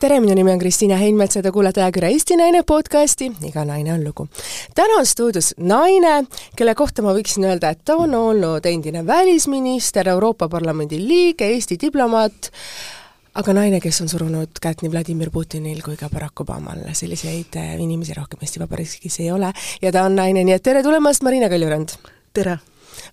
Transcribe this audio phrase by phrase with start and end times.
[0.00, 3.92] tere, minu nimi on Kristiina Heinmets ja te kuulate ajakirja Eesti Naine podcasti Iga naine
[3.92, 4.28] on lugu.
[4.74, 6.24] täna on stuudios naine,
[6.56, 11.76] kelle kohta ma võiksin öelda, et ta on olnud endine välisminister, Euroopa Parlamendi liige, Eesti
[11.82, 12.50] diplomaat,
[13.34, 17.76] aga naine, kes on surunud kätt nii Vladimir Putinil kui ka Barack Obamal, selliseid äh,
[17.84, 21.52] inimesi rohkem Eesti Vabariigis ei ole ja ta on naine, nii et tere tulemast, Marina
[21.52, 21.98] Kaljurand!
[22.32, 22.56] tere!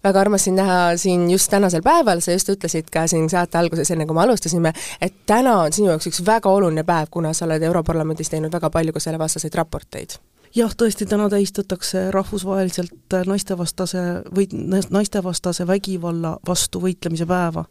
[0.03, 3.91] Väga armas sind näha siin just tänasel päeval, sa just ütlesid ka siin saate alguses,
[3.91, 7.45] enne kui me alustasime, et täna on sinu jaoks üks väga oluline päev, kuna sa
[7.45, 10.17] oled Europarlamendis teinud väga palju ka sellevastaseid raporteid.
[10.55, 14.47] Jah, tõesti, täna tähistatakse rahvusvaheliselt naistevastase või
[14.89, 17.65] naistevastase vägivalla vastu võitlemise päeva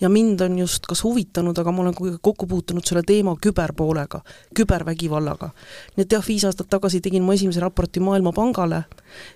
[0.00, 4.20] ja mind on just kas huvitanud, aga ma olen kokku puutunud selle teema küberpoolega,
[4.56, 5.50] kübervägivallaga.
[5.96, 8.82] nii et jah, viis aastat tagasi tegin ma esimese raporti Maailmapangale,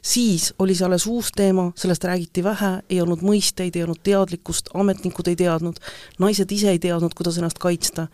[0.03, 4.73] siis oli see alles uus teema, sellest räägiti vähe, ei olnud mõisteid, ei olnud teadlikkust,
[4.75, 5.79] ametnikud ei teadnud,
[6.19, 8.09] naised ise ei teadnud, kuidas ennast kaitsta.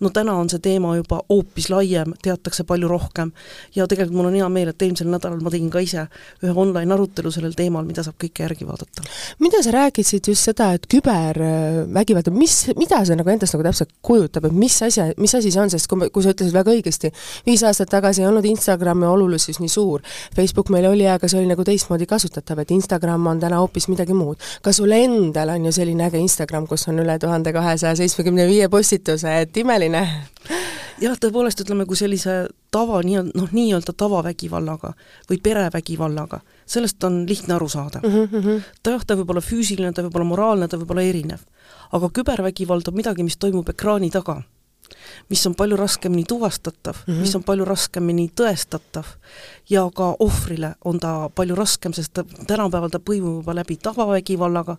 [0.00, 3.32] no täna on see teema juba hoopis laiem, teatakse palju rohkem
[3.74, 6.06] ja tegelikult mul on hea meel, et eelmisel nädalal ma tegin ka ise
[6.42, 9.04] ühe online arutelu sellel teemal, mida saab kõike järgi vaadata.
[9.38, 11.42] mida sa rääkisid just seda, et küber
[11.94, 15.62] vägivalda, mis, mida see nagu endast nagu täpselt kujutab, et mis asja, mis asi see
[15.62, 17.12] on, sest kui, kui sa ütlesid väga õigesti,
[17.46, 20.04] viis aastat tagasi ei olnud Instagrami olulisus nii suur,
[20.36, 24.16] Facebook meil oli, aga see oli nagu teistmoodi kasutatav, et Instagram on täna hoopis midagi
[24.16, 24.40] muud.
[24.62, 28.68] ka sul endal on ju selline äge Instagram, kus on üle tuhande kahesaja seitsmekümne viie
[28.68, 30.06] postituse, et imeline
[31.00, 34.94] jah, tõepoolest ütleme, kui sellise tava, nii-öelda noh, nii-öelda tavavägivallaga
[35.30, 38.28] või perevägivallaga, sellest on lihtne aru saada mm.
[38.32, 38.68] -hmm.
[38.82, 41.44] ta jah, ta võib olla füüsiline, ta võib olla moraalne, ta võib olla erinev
[41.96, 44.40] aga kübervägivald on midagi, mis toimub ekraani taga
[45.28, 47.20] mis on palju raskemini tuvastatav mm, -hmm.
[47.20, 49.04] mis on palju raskemini tõestatav.
[49.70, 54.76] Ja ka ohvrile on ta palju raskem, sest ta tänapäeval ta põimub juba läbi tavavägivallaga.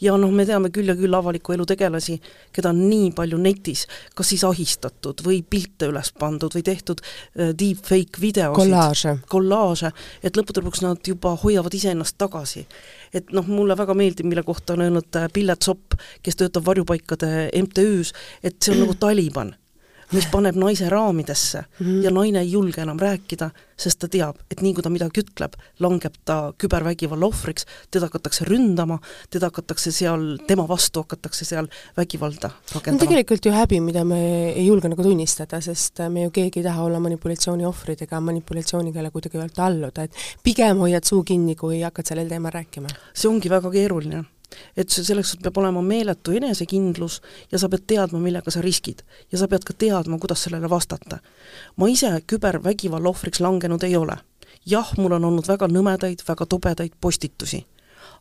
[0.00, 2.20] Ja noh, me teame küll ja küll avaliku elu tegelasi,
[2.52, 7.52] keda on nii palju netis, kas siis ahistatud või pilte üles pandud või tehtud äh,
[7.58, 12.66] deepfake videosid, kollaaže, kollaaže, et lõppude lõpuks nad juba hoiavad iseennast tagasi.
[13.14, 17.50] Et noh, mulle väga meeldib, mille kohta on öelnud äh, Pillet Sopp, kes töötab varjupaikade
[17.62, 19.54] MTÜ-s, et see on nagu Taliban
[20.12, 22.04] mis paneb naise raamidesse mm -hmm.
[22.04, 25.54] ja naine ei julge enam rääkida, sest ta teab, et nii kui ta midagi ütleb,
[25.78, 28.98] langeb ta kübervägivalla ohvriks, teda hakatakse ründama,
[29.30, 32.98] teda hakatakse seal, tema vastu hakatakse seal vägivalda rakendama.
[32.98, 36.64] no tegelikult ju häbi, mida me ei julge nagu tunnistada, sest me ju keegi ei
[36.64, 40.12] taha olla manipulatsiooni ohvrid ega manipulatsioonile kuidagi alluda, et
[40.42, 42.88] pigem hoiad suu kinni, kui hakkad sellel teemal rääkima.
[43.14, 44.24] see ongi väga keeruline
[44.76, 47.20] et see, selleks peab olema meeletu enesekindlus
[47.52, 49.02] ja sa pead teadma, millega sa riskid.
[49.32, 51.20] ja sa pead ka teadma, kuidas sellele vastata.
[51.76, 54.16] ma ise kübervägivalla ohvriks langenud ei ole.
[54.66, 57.64] jah, mul on olnud väga nõmedaid, väga tobedaid postitusi.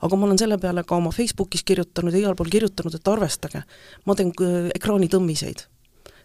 [0.01, 3.63] aga ma olen selle peale ka oma Facebookis kirjutanud ja igal pool kirjutanud, et arvestage,
[4.06, 5.66] ma teen äh, ekraanitõmmiseid.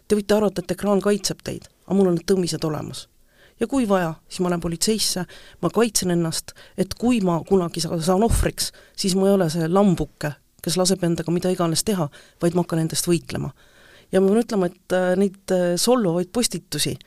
[0.07, 3.07] Te võite arvata, et ekraan kaitseb teid, aga mul on need tõmmised olemas
[3.59, 5.25] ja kui vaja, siis ma lähen politseisse,
[5.61, 10.33] ma kaitsen ennast, et kui ma kunagi saan ohvriks, siis ma ei ole see lambuke,
[10.63, 12.09] kes laseb endaga mida iganes teha,
[12.41, 13.53] vaid ma hakkan endast võitlema.
[14.11, 16.97] ja ma pean ütlema, et äh, neid äh, solvavaid postitusi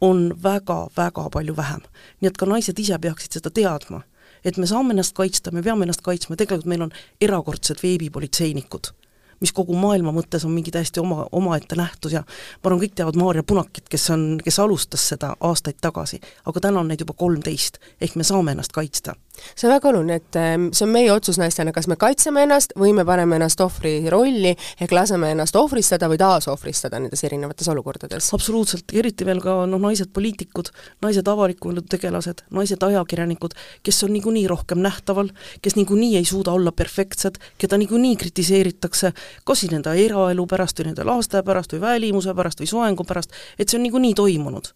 [0.00, 1.82] on väga-väga palju vähem.
[2.20, 4.02] nii et ka naised ise peaksid seda teadma,
[4.44, 8.92] et me saame ennast kaitsta, me peame ennast kaitsma, tegelikult meil on erakordsed veebipolitseinikud
[9.40, 13.18] mis kogu maailma mõttes on mingi täiesti oma, omaette nähtus ja ma arvan, kõik teavad
[13.20, 17.80] Maarja Punakit, kes on, kes alustas seda aastaid tagasi, aga täna on neid juba kolmteist,
[18.00, 19.16] ehk me saame ennast kaitsta
[19.54, 22.74] see on väga oluline, et ähm, see on meie otsus naistena, kas me kaitseme ennast
[22.78, 28.32] või me paneme ennast ohvri rolli ehk laseme ennast ohvristada või taasohvristada nendes erinevates olukordades.
[28.34, 30.72] absoluutselt, eriti veel ka noh, naised poliitikud,
[31.04, 33.54] naised avaliku elu tegelased, naised ajakirjanikud,
[33.86, 35.30] kes on niikuinii rohkem nähtaval,
[35.62, 39.12] kes niikuinii ei suuda olla perfektsed, keda niikuinii kritiseeritakse
[39.44, 43.32] kas siis nende eraelu pärast või nende laste pärast või välimuse pärast või soengu pärast,
[43.58, 44.72] et see on niikuinii toimunud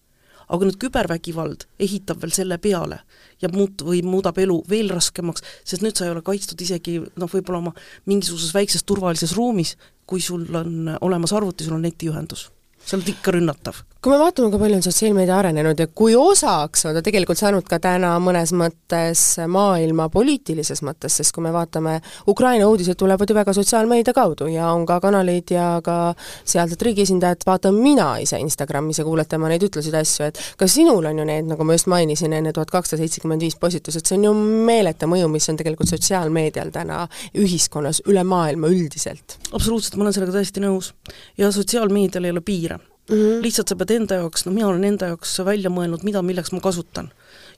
[0.52, 3.00] aga nüüd kübervägivald ehitab veel selle peale
[3.42, 7.30] ja muut- või muudab elu veel raskemaks, sest nüüd sa ei ole kaitstud isegi noh,
[7.30, 7.74] võib-olla oma
[8.10, 9.76] mingisuguses väikses turvalises ruumis,
[10.06, 12.50] kui sul on olemas arvuti, sul on netiühendus.
[12.84, 16.88] Sa oled ikka rünnatav kui me vaatame, kui palju on sotsiaalmeedia arenenud ja kui osaks
[16.88, 22.00] on ta tegelikult saanud ka täna mõnes mõttes maailma poliitilises mõttes, sest kui me vaatame,
[22.26, 27.46] Ukraina uudised tulevad ju väga sotsiaalmeedia kaudu ja on ka kanaleid ja ka sealsed riigiesindajad,
[27.46, 31.30] vaatan mina ise Instagramis ja kuulete ma neid ütlusid asju, et ka sinul on ju
[31.30, 34.36] need, nagu ma just mainisin enne, tuhat kakssada seitsekümmend viis postitust, see on ju
[34.66, 37.04] meeletu mõju, mis on tegelikult sotsiaalmeedial täna
[37.38, 39.38] ühiskonnas üle maailma üldiselt.
[39.52, 40.90] absoluutselt, ma olen sellega täiesti nõus.
[41.38, 43.16] ja sotsiaalmeedial ei ole piire mm.
[43.16, 43.42] -hmm.
[43.42, 46.60] lihtsalt sa pead enda jaoks, no mina olen enda jaoks välja mõelnud, mida, milleks ma
[46.60, 47.10] kasutan.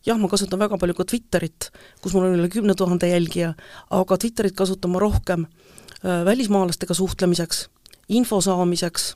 [0.07, 1.71] jah, ma kasutan väga palju ka Twitterit,
[2.03, 3.55] kus mul on üle kümne tuhande jälgija,
[3.91, 7.69] aga Twitterit kasutan ma rohkem äh, välismaalastega suhtlemiseks,
[8.09, 9.15] info saamiseks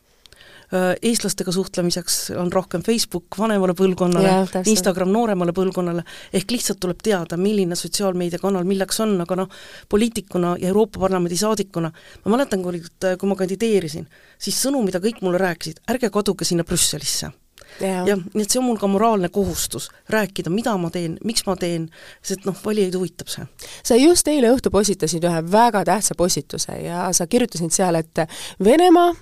[1.03, 4.35] eestlastega suhtlemiseks on rohkem Facebook vanemale põlvkonnale,
[4.69, 6.05] Instagram nooremale põlvkonnale,
[6.37, 9.51] ehk lihtsalt tuleb teada, milline sotsiaalmeediakanal milleks on, aga noh,
[9.89, 11.91] poliitikuna ja Euroopa Parlamendi saadikuna
[12.25, 12.83] ma mäletan, kui,
[13.19, 17.33] kui ma kandideerisin, siis sõnum, mida kõik mulle rääkisid, ärge kaduge sinna Brüsselisse.
[17.79, 21.55] Jah, nii et see on mul ka moraalne kohustus rääkida, mida ma teen, miks ma
[21.61, 21.87] teen,
[22.25, 23.45] sest noh, valijaid huvitab see.
[23.87, 28.25] sa just eile õhtul postitasid ühe väga tähtsa postituse ja sa kirjutasid seal, et
[28.65, 29.13] Venemaa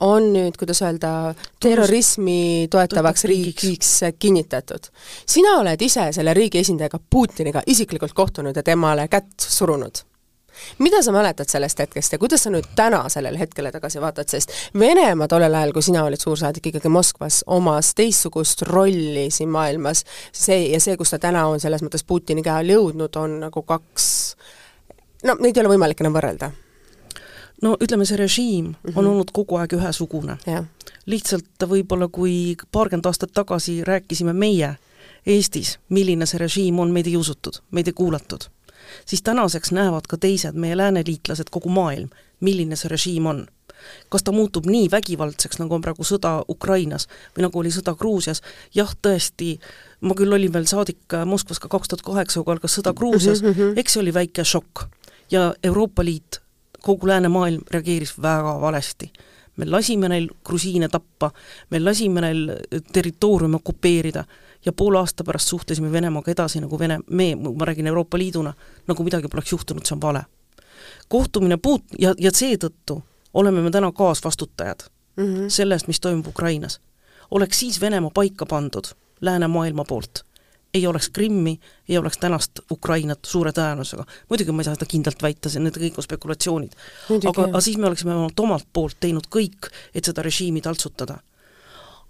[0.00, 4.00] on nüüd, kuidas öelda, terrorismi toetavaks riigiks.
[4.18, 4.90] kinnitatud.
[5.26, 10.02] sina oled ise selle riigi esindajaga Putiniga isiklikult kohtunud ja temale kätt surunud.
[10.78, 14.52] Mida sa mäletad sellest hetkest ja kuidas sa nüüd täna sellele hetkele tagasi vaatad, sest
[14.78, 20.68] Venemaa tollel ajal, kui sina olid suursaadik ikkagi Moskvas, omas teistsugust rolli siin maailmas, see
[20.70, 24.10] ja see, kus ta täna on selles mõttes Putini käe all jõudnud, on nagu kaks
[25.24, 26.52] no neid ei ole võimalik enam võrrelda
[27.64, 28.98] no ütleme, see režiim mm -hmm.
[28.98, 30.38] on olnud kogu aeg ühesugune.
[31.06, 34.76] lihtsalt võib-olla kui paarkümmend aastat tagasi rääkisime meie
[35.26, 38.44] Eestis, milline see režiim on, meid ei usutud, meid ei kuulatud
[39.06, 42.08] siis tänaseks näevad ka teised, meie lääneliitlased, kogu maailm,
[42.40, 43.46] milline see režiim on.
[44.08, 47.04] kas ta muutub nii vägivaldseks, nagu on praegu sõda Ukrainas
[47.36, 48.40] või nagu oli sõda Gruusias,
[48.74, 49.58] jah, tõesti,
[50.00, 53.52] ma küll olin veel saadik Moskvas ka kaks tuhat kaheksa, kui algas sõda Gruusias mm,
[53.52, 53.74] -hmm.
[53.76, 54.86] eks see oli väike šokk.
[55.30, 56.40] ja Euroopa Liit,
[56.84, 59.12] kogu läänemaailm reageeris väga valesti
[59.56, 61.30] me lasime neil grusiine tappa,
[61.70, 62.50] me lasime neil
[62.92, 64.24] territooriume okupeerida
[64.64, 68.54] ja poole aasta pärast suhtlesime Venemaaga edasi nagu Vene, me, ma räägin Euroopa Liiduna,
[68.86, 70.24] nagu midagi poleks juhtunud, see on vale.
[71.08, 73.02] kohtumine puut- ja, ja seetõttu
[73.34, 75.48] oleme me täna kaasvastutajad mm -hmm.
[75.48, 76.80] sellest, mis toimub Ukrainas.
[77.30, 78.84] oleks siis Venemaa paika pandud
[79.20, 80.24] läänemaailma poolt,
[80.74, 84.06] ei oleks Krimmi, ei oleks tänast Ukrainat suure tõenäosusega.
[84.30, 86.74] muidugi ma ei saa seda kindlalt väita, see, need kõik on spekulatsioonid.
[87.16, 91.20] aga, aga siis me oleksime omalt poolt teinud kõik, et seda režiimi taltsutada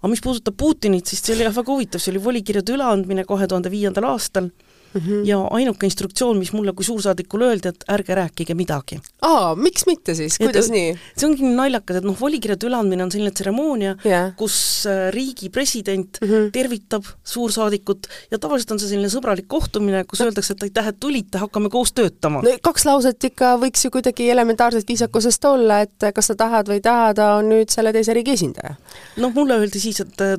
[0.05, 3.47] aga mis puudutab Putinit, siis see oli jah väga huvitav, see oli volikirjade üleandmine kahe
[3.49, 4.51] tuhande viiendal aastal
[4.94, 5.00] mm.
[5.00, 5.24] -hmm.
[5.24, 9.00] ja ainuke instruktsioon, mis mulle kui suursaadikule öeldi, et ärge rääkige midagi.
[9.22, 10.98] aa, miks mitte siis, kuidas et, nii?
[11.16, 15.50] see ongi nii naljakas, et noh, volikirjade üleandmine on selline tseremoonia yeah., kus äh, riigi
[15.50, 16.50] president mm -hmm.
[16.52, 20.26] tervitab suursaadikut ja tavaliselt on see selline sõbralik kohtumine, kus no.
[20.26, 22.42] öeldakse, et aitäh, et tulite, hakkame koos töötama.
[22.42, 26.80] no kaks lauset ikka võiks ju kuidagi elementaarset viisakusest olla, et kas sa tahad või
[26.80, 28.74] ei taha, ta on nüüd selle teise riigi esindaja.
[29.16, 30.36] noh, mulle öeldi siis, et äh,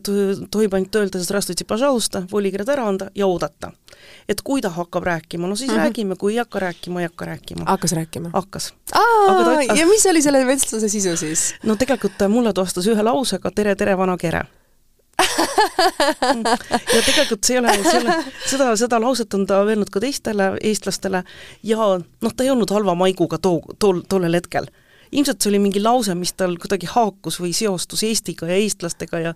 [0.51, 3.71] tohib ainult öelda здравствуйте, пожалуйста, volikirjad ära anda ja oodata.
[4.27, 5.80] et kui ta hakkab rääkima, no siis mm -hmm.
[5.80, 7.64] räägime, kui ei hakka rääkima, ei hakka rääkima.
[7.66, 8.30] hakkas rääkima?
[8.32, 8.74] hakkas.
[9.76, 11.54] ja mis oli selle vestluse sisu siis?
[11.62, 14.44] no tegelikult mulle ta vastas ühe lausega tere, tere, vana kere
[16.94, 18.16] ja tegelikult see ei ole, see ei ole,
[18.46, 21.22] seda, seda lauset on ta öelnud ka teistele eestlastele
[21.62, 21.76] ja
[22.20, 24.66] noh, ta ei olnud halva maiguga too, tol, tollel hetkel.
[25.12, 29.34] ilmselt see oli mingi lause, mis tal kuidagi haakus või seostus Eestiga ja eestlastega ja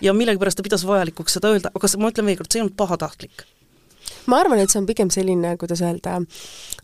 [0.00, 2.76] ja millegipärast ta pidas vajalikuks seda öelda, aga ma ütlen veel kord, see ei olnud
[2.76, 3.46] pahatahtlik
[4.30, 6.18] ma arvan, et see on pigem selline, kuidas öelda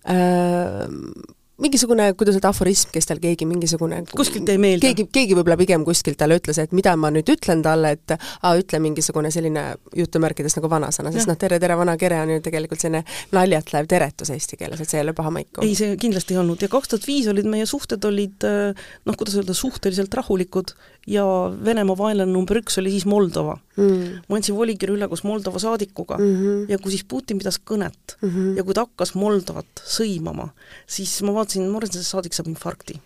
[0.09, 0.87] äh,,
[1.59, 4.87] mingisugune, kuidas öelda, aforism, kes tal keegi mingisugune kuskilt ei meeldi.
[4.87, 8.53] keegi, keegi võib-olla pigem kuskilt talle ütles, et mida ma nüüd ütlen talle, et aa,
[8.59, 9.65] ütle mingisugune selline
[9.99, 13.03] jutumärkides nagu vanasõna, sest noh, tere, tere, vana kere on ju tegelikult selline
[13.35, 15.65] naljatlev teretus eesti keeles, et see ei ole paha maiku.
[15.67, 19.39] ei, see kindlasti ei olnud ja kaks tuhat viis olid meie suhted olid noh, kuidas
[19.41, 20.77] öelda, suhteliselt rahulikud
[21.09, 21.25] ja
[21.65, 24.25] Venemaa vaenlane number üks oli siis Moldova mm..
[24.29, 26.65] ma andsin volikirja üle koos Moldova saadikuga mm -hmm.
[26.73, 28.57] ja kui siis Putin pidas kõnet mm -hmm.
[28.57, 30.51] ja kui ta hakkas Moldovat sõimama,
[30.87, 33.01] siis ma vaatasin, ma arvasin, et see saadik saab infarkti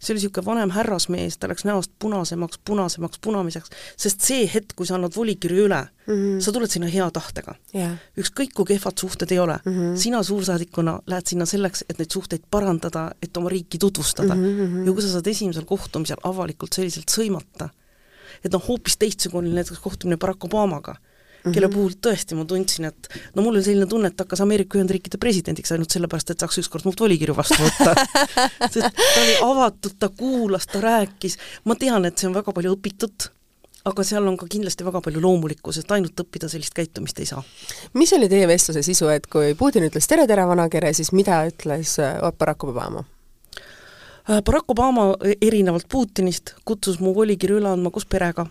[0.00, 4.88] see oli niisugune vanem härrasmees, ta läks näost punasemaks, punasemaks, punamiseks, sest see hetk, kui
[4.88, 6.38] sa annad volikirju üle mm, -hmm.
[6.40, 7.98] sa tuled sinna hea tahtega yeah..
[8.16, 9.96] ükskõik, kui kehvad suhted ei ole mm, -hmm.
[9.96, 14.42] sina suursaadikuna lähed sinna selleks, et neid suhteid parandada, et oma riiki tutvustada mm.
[14.42, 14.86] -hmm.
[14.86, 17.68] ja kui sa saad esimesel kohtumisel avalikult selliselt sõimata,
[18.44, 21.09] et noh, hoopis teistsugune näiteks kohtumine Barack Obamaga mm
[21.40, 21.54] -hmm.
[21.54, 25.18] kelle puhul tõesti ma tundsin, et no mul oli selline tunne, et hakkas Ameerika Ühendriikide
[25.18, 27.94] presidendiks ainult sellepärast, et saaks ükskord mult volikirju vastu võtta
[28.74, 32.74] sest ta oli avatud, ta kuulas, ta rääkis, ma tean, et see on väga palju
[32.76, 33.30] õpitud,
[33.88, 37.42] aga seal on ka kindlasti väga palju loomulikkust, et ainult õppida sellist käitumist ei saa.
[37.94, 41.96] mis oli teie vestluse sisu, et kui Putin ütles tere, tere, vanakere, siis mida ütles
[42.02, 43.04] äh, Barack Obama?
[44.28, 48.46] Äh, Barack Obama erinevalt Putinist kutsus mu volikirju üle andma koos perega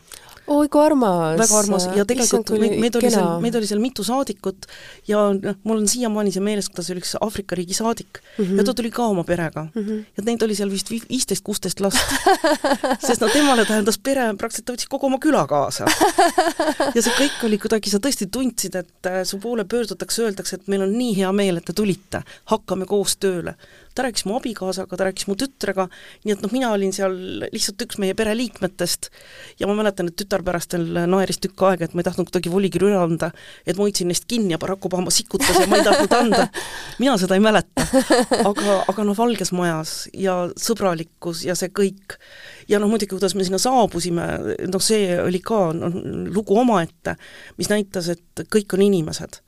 [0.50, 1.38] oi kui armas!
[1.40, 4.68] väga armas ja tegelikult meid, meid oli seal, meid oli seal mitu saadikut
[5.10, 8.58] ja noh, mul on siiamaani see meeles, kuidas oli üks Aafrika riigi saadik mm -hmm.
[8.58, 9.86] ja ta tuli ka oma perega mm.
[9.86, 10.04] -hmm.
[10.18, 12.00] ja neid oli seal vist viisteist, kuusteist last
[13.08, 15.86] sest no temale tähendas pere, praktiliselt ta võttis kogu oma küla kaasa.
[16.96, 20.68] ja see kõik oli kuidagi, sa tõesti tundsid, et äh, su poole pöördutakse, öeldakse, et
[20.68, 23.56] meil on nii hea meel, et te tulite, hakkame koos tööle
[24.00, 25.90] ta rääkis mu abikaasaga, ta rääkis mu tütrega,
[26.24, 27.16] nii et noh, mina olin seal
[27.52, 29.10] lihtsalt üks meie pereliikmetest
[29.60, 32.54] ja ma mäletan, et tütar pärast veel naeris tükk aega, et ma ei tahtnud kuidagi
[32.54, 33.32] volikirju üle anda,
[33.68, 36.48] et ma hoidsin neist kinni ja Barack Obama sikutas ja ma ei tahtnud anda.
[37.02, 37.88] mina seda ei mäleta.
[38.40, 42.16] aga, aga noh, Valges Majas ja sõbralikkus ja see kõik
[42.72, 44.30] ja noh, muidugi, kuidas me sinna saabusime,
[44.72, 46.00] noh, see oli ka noh,
[46.32, 47.18] lugu omaette,
[47.60, 49.42] mis näitas, et kõik on inimesed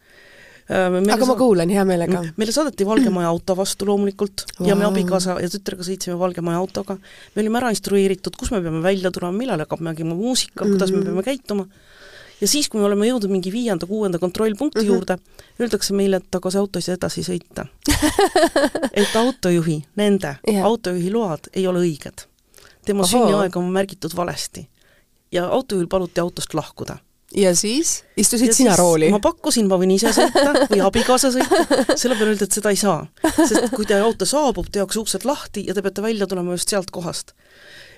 [0.72, 2.22] Meile aga ma kuulan hea meelega.
[2.40, 4.70] meile saadeti Valge Maja auto vastu loomulikult wow.
[4.70, 6.96] ja me abikaasa ja tütrega sõitsime Valge Maja autoga,
[7.36, 10.78] me olime ära instrueeritud, kus me peame välja tulema, millal hakkab mängima muusika mm, -hmm.
[10.78, 11.06] kuidas me mhm.
[11.10, 11.68] peame käituma,
[12.42, 14.94] ja siis, kui me oleme jõudnud mingi viienda-kuuenda kontrollpunkti mm -hmm.
[14.94, 15.18] juurde,
[15.60, 17.68] öeldakse meile, et aga see auto ei saa edasi sõita
[19.04, 20.66] et autojuhi, nende yeah.
[20.66, 22.32] autojuhi load ei ole õiged
[22.86, 24.68] tema sünniaeg on märgitud valesti.
[25.32, 26.98] ja autojuhil paluti autost lahkuda
[27.36, 29.10] ja siis istusid ja sina rooli?
[29.14, 31.64] ma pakkusin, ma võin ise sõita või abikaasa sõita,
[31.96, 33.06] selle peale öeldi, et seda ei saa.
[33.38, 36.92] sest kui teie auto saabub, tehakse uksed lahti ja te peate välja tulema just sealt
[36.92, 37.36] kohast.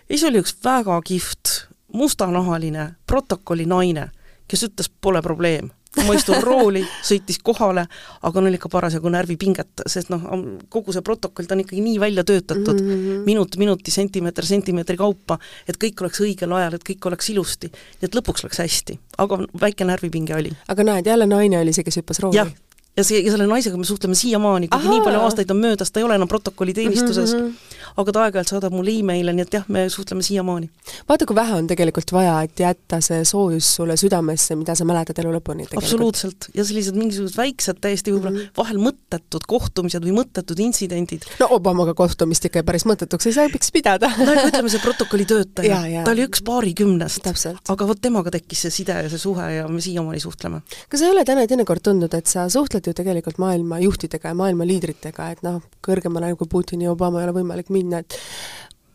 [0.08, 1.54] ja siis oli üks väga kihvt
[1.94, 4.10] mustanahaline protokolli naine,
[4.48, 7.86] kes ütles, pole probleem ma istun rooli, sõitis kohale,
[8.26, 10.26] aga on ikka parasjagu närvipinget, sest noh,
[10.74, 13.24] kogu see protokoll, ta on ikkagi nii välja töötatud mm -hmm.
[13.30, 17.68] minut minuti, sentimeeter sentimeetri kaupa, et kõik oleks õigel ajal, et kõik oleks ilusti.
[18.02, 20.52] nii et lõpuks läks hästi, aga väike närvipinge oli.
[20.68, 22.38] aga näed, jälle naine oli see, kes hüppas rooli?
[22.38, 22.50] jah,
[22.98, 26.00] ja see, ja selle naisega me suhtleme siiamaani, kuigi nii palju aastaid on möödas, ta
[26.00, 27.73] ei ole enam protokolli teenistuses mm, -hmm.
[27.98, 30.70] Aga ta aeg-ajalt saadab mulle email'e, nii et jah, me suhtleme siiamaani.
[31.10, 35.20] vaata, kui vähe on tegelikult vaja, et jätta see soojus sulle südamesse, mida sa mäletad
[35.24, 35.84] elu lõpuni tegelikult.
[35.84, 38.58] absoluutselt, ja sellised mingisugused väiksed, täiesti võib-olla mm -hmm.
[38.58, 41.28] vahel mõttetud kohtumised või mõttetud intsidendid.
[41.40, 45.82] no Obamaga kohtumist ikka päris mõttetuks ei saaks pidada no aga ütleme, see protokolli töötaja,
[46.04, 47.28] ta oli üks paarikümnest,
[47.70, 50.62] aga vot temaga tekkis see side ja see suhe ja me siiamaani suhtleme.
[50.90, 54.68] kas ei ole täna teinekord tundnud, et sa suhtled ju tegelikult maailma juhtidega ja maailma
[54.68, 58.18] liidritega, et noh, kõrgemale kui Putini ja Obama ei ole võimalik minna, et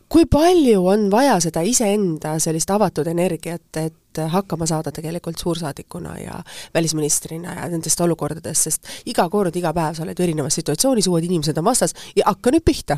[0.09, 6.39] kui palju on vaja seda iseenda sellist avatud energiat, et hakkama saada tegelikult suursaadikuna ja
[6.73, 11.27] välisministrina ja nendest olukordadest, sest iga kord, iga päev sa oled ju erinevas situatsioonis, uued
[11.29, 12.97] inimesed on vastas ja hakka nüüd pihta.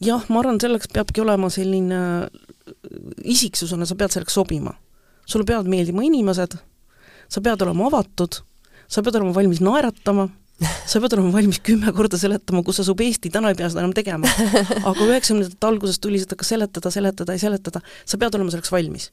[0.00, 2.00] jah, ma arvan, selleks peabki olema selline
[3.24, 4.74] isiksusena, sa pead selleks sobima.
[5.26, 6.58] sulle peavad meeldima inimesed,
[7.28, 8.42] sa pead olema avatud
[8.88, 10.28] sa pead olema valmis naeratama,
[10.86, 13.94] sa pead olema valmis kümme korda seletama, kus asub Eesti, täna ei pea seda enam
[13.96, 14.30] tegema.
[14.90, 19.10] aga üheksakümnendate alguses tuli seda ka seletada, seletada ja seletada, sa pead olema selleks valmis.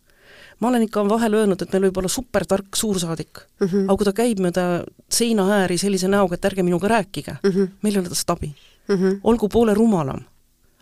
[0.61, 3.85] ma olen ikka vahel öelnud, et meil võib olla supertark suursaadik mm, -hmm.
[3.89, 4.65] aga kui ta käib mööda
[5.09, 7.71] seinaääri sellise näoga, et ärge minuga rääkige mm, -hmm.
[7.81, 8.53] meil ei ole tast abi
[8.87, 8.95] mm.
[8.95, 9.19] -hmm.
[9.23, 10.21] olgu poole rumalam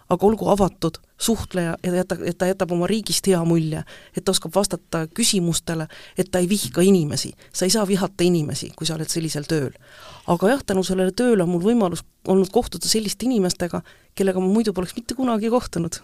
[0.10, 3.84] aga olgu avatud suhtleja ja jäta, et ta jätab oma riigist hea mulje,
[4.18, 7.34] et ta oskab vastata küsimustele, et ta ei vihka inimesi.
[7.54, 9.74] sa ei saa vihata inimesi, kui sa oled sellisel tööl.
[10.28, 13.82] aga jah, tänu sellele tööle on mul võimalus olnud kohtuda selliste inimestega,
[14.16, 16.02] kellega ma muidu poleks mitte kunagi kohtunud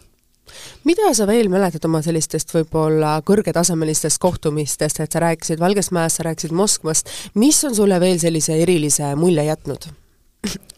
[0.83, 6.27] mida sa veel mäletad oma sellistest võib-olla kõrgetasemelistest kohtumistest, et sa rääkisid Valgest Mäest, sa
[6.27, 9.89] rääkisid Moskvast, mis on sulle veel sellise erilise mulje jätnud?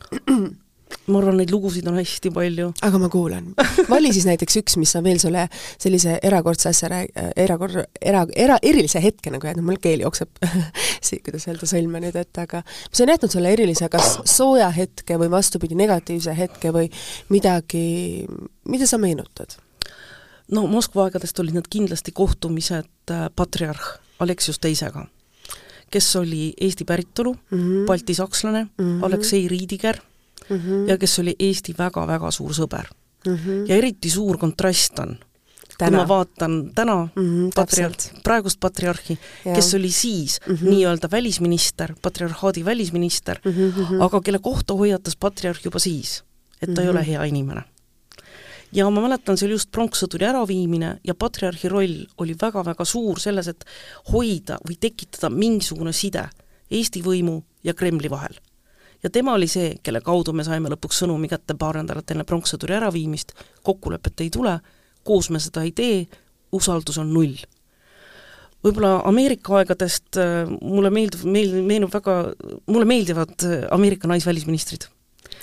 [1.08, 2.72] ma arvan, neid lugusid on hästi palju.
[2.84, 3.52] aga ma kuulan.
[3.90, 5.48] vali siis näiteks üks, mis on veel sulle
[5.80, 10.42] sellise erakordse asja rääg-, erakor-, era-, era-, erilise hetke nagu jäänud, mul keel jookseb
[11.08, 15.20] siit, kuidas öelda, sõlme nüüd ette, aga mis on jätnud sulle erilise kas sooja hetke
[15.22, 16.92] või vastupidi, negatiivse hetke või
[17.32, 18.28] midagi,
[18.68, 19.58] mida sa meenutad?
[20.54, 25.06] no Moskva aegadest olid need kindlasti kohtumised äh, patriarh Aleksius teisega,
[25.94, 27.86] kes oli Eesti päritolu mm, -hmm.
[27.86, 29.06] baltisakslane mm, -hmm.
[29.06, 30.00] Aleksei Riidiger
[30.50, 30.90] mm -hmm.
[30.90, 32.88] ja kes oli Eesti väga-väga suur sõber
[33.26, 33.36] mm.
[33.36, 33.70] -hmm.
[33.70, 35.18] ja eriti suur kontrast on,
[35.78, 39.18] kui ma vaatan täna mm -hmm, patriarh, praegust patriarhi,
[39.56, 40.70] kes oli siis mm -hmm.
[40.70, 44.04] nii-öelda välisminister, patriarhaadi välisminister mm, -hmm.
[44.04, 46.24] aga kelle kohta hoiatas patriarh juba siis,
[46.62, 46.82] et ta mm -hmm.
[46.82, 47.10] ei ole mhm.
[47.10, 47.64] hea inimene.
[48.72, 53.48] ja ma mäletan, see oli just pronkssõduri äraviimine ja patriarhi roll oli väga-väga suur selles,
[53.48, 53.66] et
[54.14, 56.30] hoida või tekitada mingisugune side
[56.72, 58.34] Eesti võimu ja Kremli vahel
[59.04, 62.78] ja tema oli see, kelle kaudu me saime lõpuks sõnumi kätte paar nädalat enne pronkssõduri
[62.80, 63.34] äraviimist,
[63.68, 64.58] kokkulepet ei tule,
[65.08, 66.02] koos me seda ei tee,
[66.56, 67.38] usaldus on null.
[68.66, 72.18] võib-olla Ameerika aegadest äh, mulle meeldib, meil-, meenub väga,
[72.68, 74.90] mulle meeldivad äh, Ameerika naisvälisministrid.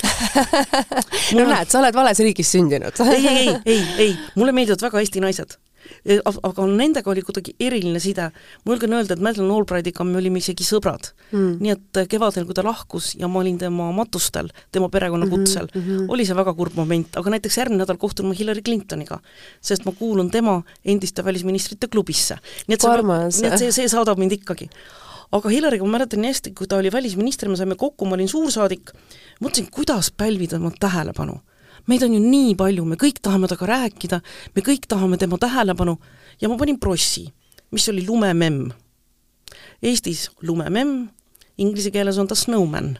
[1.34, 2.98] No näed, sa oled vales riigis sündinud.
[3.08, 5.56] Ei, ei, ei, ei, ei, mulle meeldivad väga Eesti naised
[6.04, 8.30] aga nendega oli kuidagi eriline side.
[8.64, 11.54] ma julgen öelda, et Madeleine Albrightiga me olime isegi sõbrad mm..
[11.64, 15.68] nii et kevadel, kui ta lahkus ja ma olin tema matustel, tema perekonna mhm, kutsel
[15.70, 16.10] mm, -hmm.
[16.12, 19.20] oli see väga kurb moment, aga näiteks järgmine nädal kohtun ma Hillary Clintoniga,
[19.60, 22.36] sest ma kuulun tema endiste välisministrite klubisse.
[22.66, 24.68] nii et see, nii et see, see saadab mind ikkagi
[25.34, 28.30] aga Hillaryga ma mäletan nii hästi, kui ta oli välisminister, me saime kokku, ma olin
[28.30, 28.92] suursaadik,
[29.42, 31.40] mõtlesin, kuidas pälvida tema tähelepanu.
[31.90, 34.20] Meid on ju nii palju, me kõik tahame temaga rääkida,
[34.54, 35.96] me kõik tahame tema tähelepanu
[36.40, 37.26] ja ma panin prossi,
[37.74, 38.70] mis oli lumememm.
[39.84, 41.08] Eestis lumememm,
[41.60, 42.94] inglise keeles on ta snowman.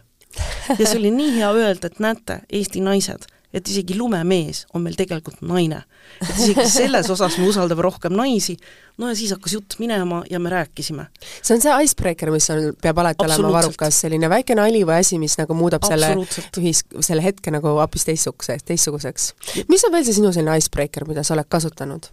[0.79, 4.97] ja see oli nii hea öelda, et näete, Eesti naised, et isegi lumemees on meil
[4.99, 5.83] tegelikult naine.
[6.21, 8.57] et isegi selles osas me usaldame rohkem naisi,
[8.99, 11.07] no ja siis hakkas jutt minema ja me rääkisime.
[11.43, 15.19] see on see icebreaker, mis on, peab alati olema varukas, selline väike nali või asi,
[15.23, 19.31] mis nagu muudab selle ühis-, selle hetke nagu hoopis teistsuguseks, teistsuguseks.
[19.69, 22.11] mis on veel see sinu selline icebreaker, mida sa oled kasutanud?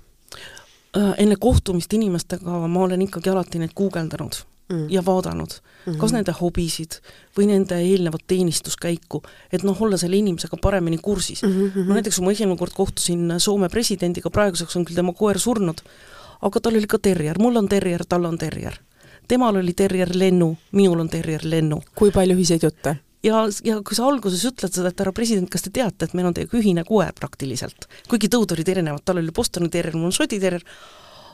[0.92, 4.86] Äh, enne kohtumist inimestega ma olen ikkagi alati neid guugeldanud mm.
[4.90, 5.98] ja vaadanud mm, -hmm.
[6.02, 7.00] kas nende hobisid
[7.38, 11.50] või nende eelnevat teenistuskäiku, et noh, olla selle inimesega paremini kursis mm.
[11.50, 11.88] -hmm.
[11.88, 15.82] ma näiteks oma esimene kord kohtusin Soome presidendiga, praeguseks on küll tema koer surnud,
[16.42, 18.80] aga tal oli ka terjer, mul on terjer, tal on terjer.
[19.28, 21.82] temal oli terjer Lennu, minul on terjer Lennu.
[21.96, 22.98] kui palju ühiseid jutte?
[23.24, 26.30] ja, ja kui sa alguses ütled seda, et härra president, kas te teate, et meil
[26.30, 30.16] on teiega ühine koer praktiliselt, kuigi tõud olid erinevad, tal oli Bostoni terjer, mul on
[30.16, 30.66] Šoti terjer,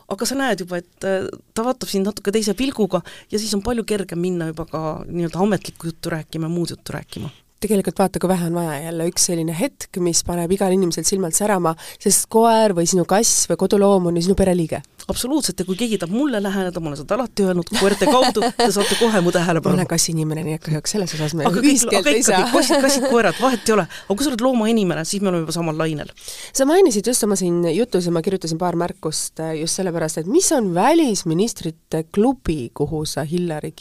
[0.07, 3.65] aga sa näed juba, et äh, ta vaatab sind natuke teise pilguga ja siis on
[3.65, 7.31] palju kergem minna juba ka nii-öelda ametlikku juttu rääkima, muud juttu rääkima
[7.63, 11.35] tegelikult vaata, kui vähe on vaja jälle, üks selline hetk, mis paneb igal inimesel silmad
[11.37, 15.77] särama, sest koer või sinu kass või koduloom on ju sinu pereliige absoluutselt ja kui
[15.79, 19.31] keegi tahab mulle läheneda, ma olen seda alati öelnud, koerte kaudu, te saate kohe mu
[19.31, 19.75] tähelepanu.
[19.75, 23.07] ma olen kassiinimene, nii et kahjuks selles osas me aga kõik, aga ikkagi, kassid, kassid,
[23.07, 23.85] koerad, vahet ei ole.
[23.87, 26.11] aga kui sa oled loomainimene, siis me oleme juba samal lainel.
[26.51, 30.31] sa mainisid just oma siin jutus ja ma kirjutasin paar märkust äh, just sellepärast, et
[30.31, 33.71] mis on välisministrite klubi, kuhu sa Hillary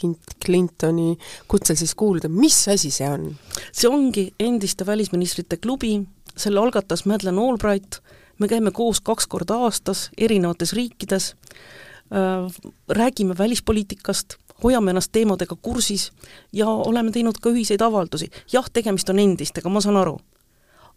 [0.45, 1.17] Clintoni
[1.51, 3.33] kutsel siis kuulud, mis asi see on?
[3.71, 6.01] See ongi endiste välisministrite klubi,
[6.37, 7.99] selle algatas Madeleine Albright,
[8.39, 11.33] me käime koos kaks korda aastas erinevates riikides
[12.13, 16.11] äh,, räägime välispoliitikast, hoiame ennast teemadega kursis
[16.53, 18.29] ja oleme teinud ka ühiseid avaldusi.
[18.53, 20.17] jah, tegemist on endistega, ma saan aru.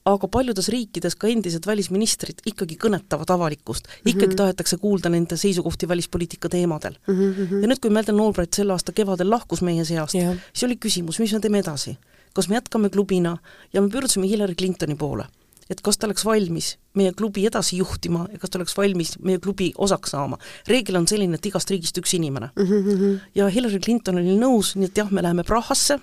[0.05, 4.11] aga paljudes riikides ka endised välisministrid ikkagi kõnetavad avalikkust mm, -hmm.
[4.15, 7.15] ikkagi tahetakse kuulda nende seisukohti välispoliitika teemadel mm.
[7.15, 7.63] -hmm.
[7.63, 11.19] ja nüüd, kui Madeleine Albright selle aasta kevadel lahkus meie seast yeah., siis oli küsimus,
[11.19, 11.99] mis me teeme edasi.
[12.35, 13.37] Kas me jätkame klubina
[13.73, 15.27] ja me pöördusime Hillary Clintoni poole
[15.71, 19.39] et kas ta oleks valmis meie klubi edasi juhtima ja kas ta oleks valmis meie
[19.43, 20.39] klubi osaks saama.
[20.69, 22.67] reegel on selline, et igast riigist üks inimene mm.
[22.67, 23.19] -hmm.
[23.35, 26.01] ja Hillary Clinton oli nõus, nii et jah, me läheme Prahasse,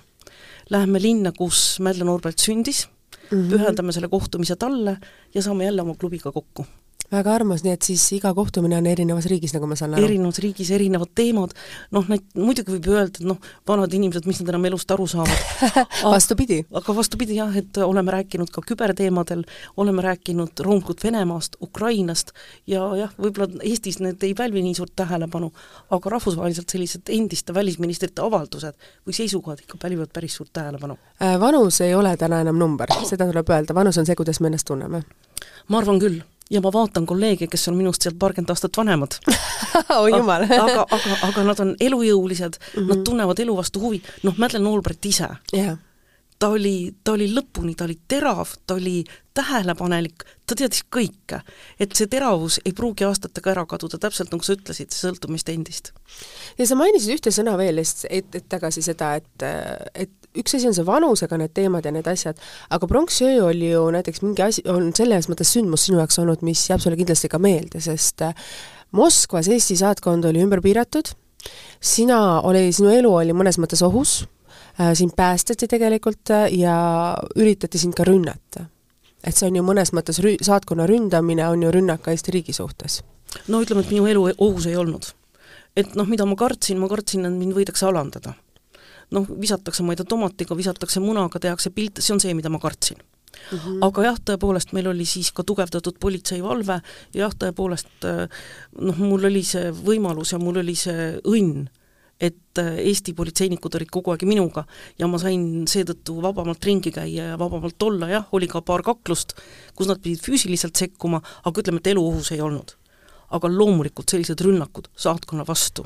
[0.70, 3.52] läheme linna, kus Madeleine Albright sündis mm, -hmm.
[3.52, 4.98] pühendame selle kohtumise talle
[5.34, 6.66] ja saame jälle oma klubiga kokku
[7.12, 10.08] väga armas, nii et siis iga kohtumine on erinevas riigis, nagu ma saan aru?
[10.08, 11.54] erinevas riigis, erinevad teemad,
[11.96, 13.39] noh, need muidugi võib öelda, et noh,
[13.70, 15.72] vanad inimesed, mis nad enam elust aru saavad
[16.15, 16.60] vastupidi.
[16.82, 19.46] aga vastupidi jah, et oleme rääkinud ka küberteemadel,
[19.80, 22.36] oleme rääkinud roomkut Venemaast, Ukrainast
[22.67, 25.52] ja jah, võib-olla Eestis need ei pälvi nii suurt tähelepanu,
[25.96, 28.76] aga rahvusvaheliselt sellised endiste välisministrite avaldused
[29.08, 31.39] või seisukohad ikka pälvivad päris suurt tähelepanu äh,.
[31.39, 34.67] vanus ei ole täna enam number, seda tuleb öelda, vanus on see, kuidas me ennast
[34.67, 35.06] tunneme.
[35.67, 36.20] ma arvan küll
[36.52, 39.18] ja ma vaatan kolleege, kes on minust sealt paarkümmend aastat vanemad
[40.04, 42.88] oi jumal aga, aga, aga nad on elujõulised mm, -hmm.
[42.92, 45.78] nad tunnevad elu vastu huvi, noh, Madeleine Albright ise yeah.
[46.40, 49.04] ta oli, ta oli lõpuni, ta oli terav, ta oli
[49.38, 51.41] tähelepanelik, ta teadis kõike.
[51.80, 55.50] et see teravus ei pruugi aastatega ära kaduda, täpselt nagu sa ütlesid, see sõltub meist
[55.54, 55.93] endist.
[56.58, 59.47] ja sa mainisid ühte sõna veel, et, et tagasi seda, et,
[59.93, 62.39] et üks asi on see vanusega need teemad ja need asjad,
[62.73, 66.67] aga pronksiöö oli ju näiteks mingi asi, on selles mõttes sündmus sinu jaoks olnud, mis
[66.69, 68.47] jääb sulle kindlasti ka meelde, sest äh,
[68.95, 71.12] Moskvas Eesti saatkond oli ümber piiratud,
[71.84, 74.21] sina oli, sinu elu oli mõnes mõttes ohus,
[74.80, 76.78] äh, sind päästeti tegelikult äh, ja
[77.36, 78.67] üritati sind ka rünnata.
[79.23, 83.03] Et see on ju mõnes mõttes rü-, saatkonna ründamine on ju rünnak Eesti riigi suhtes.
[83.47, 85.13] no ütleme, et minu elu ohus ei olnud.
[85.75, 88.34] et noh, mida ma kartsin, ma kartsin, et mind võidakse alandada
[89.15, 92.60] noh, visatakse, ma ei tea, tomatiga, visatakse munaga, tehakse pilte, see on see, mida ma
[92.60, 92.99] kartsin.
[93.51, 93.77] Mm -hmm.
[93.86, 96.82] aga jah, tõepoolest, meil oli siis ka tugevdatud politseivalve
[97.13, 98.08] ja jah, tõepoolest
[98.82, 101.67] noh, mul oli see võimalus ja mul oli see õnn,
[102.21, 104.63] et Eesti politseinikud olid kogu aeg minuga
[104.97, 109.36] ja ma sain seetõttu vabamalt ringi käia ja vabamalt olla, jah, oli ka paar kaklust,
[109.77, 112.75] kus nad pidid füüsiliselt sekkuma, aga ütleme, et elu ohus ei olnud.
[113.27, 115.84] aga loomulikult sellised rünnakud saatkonna vastu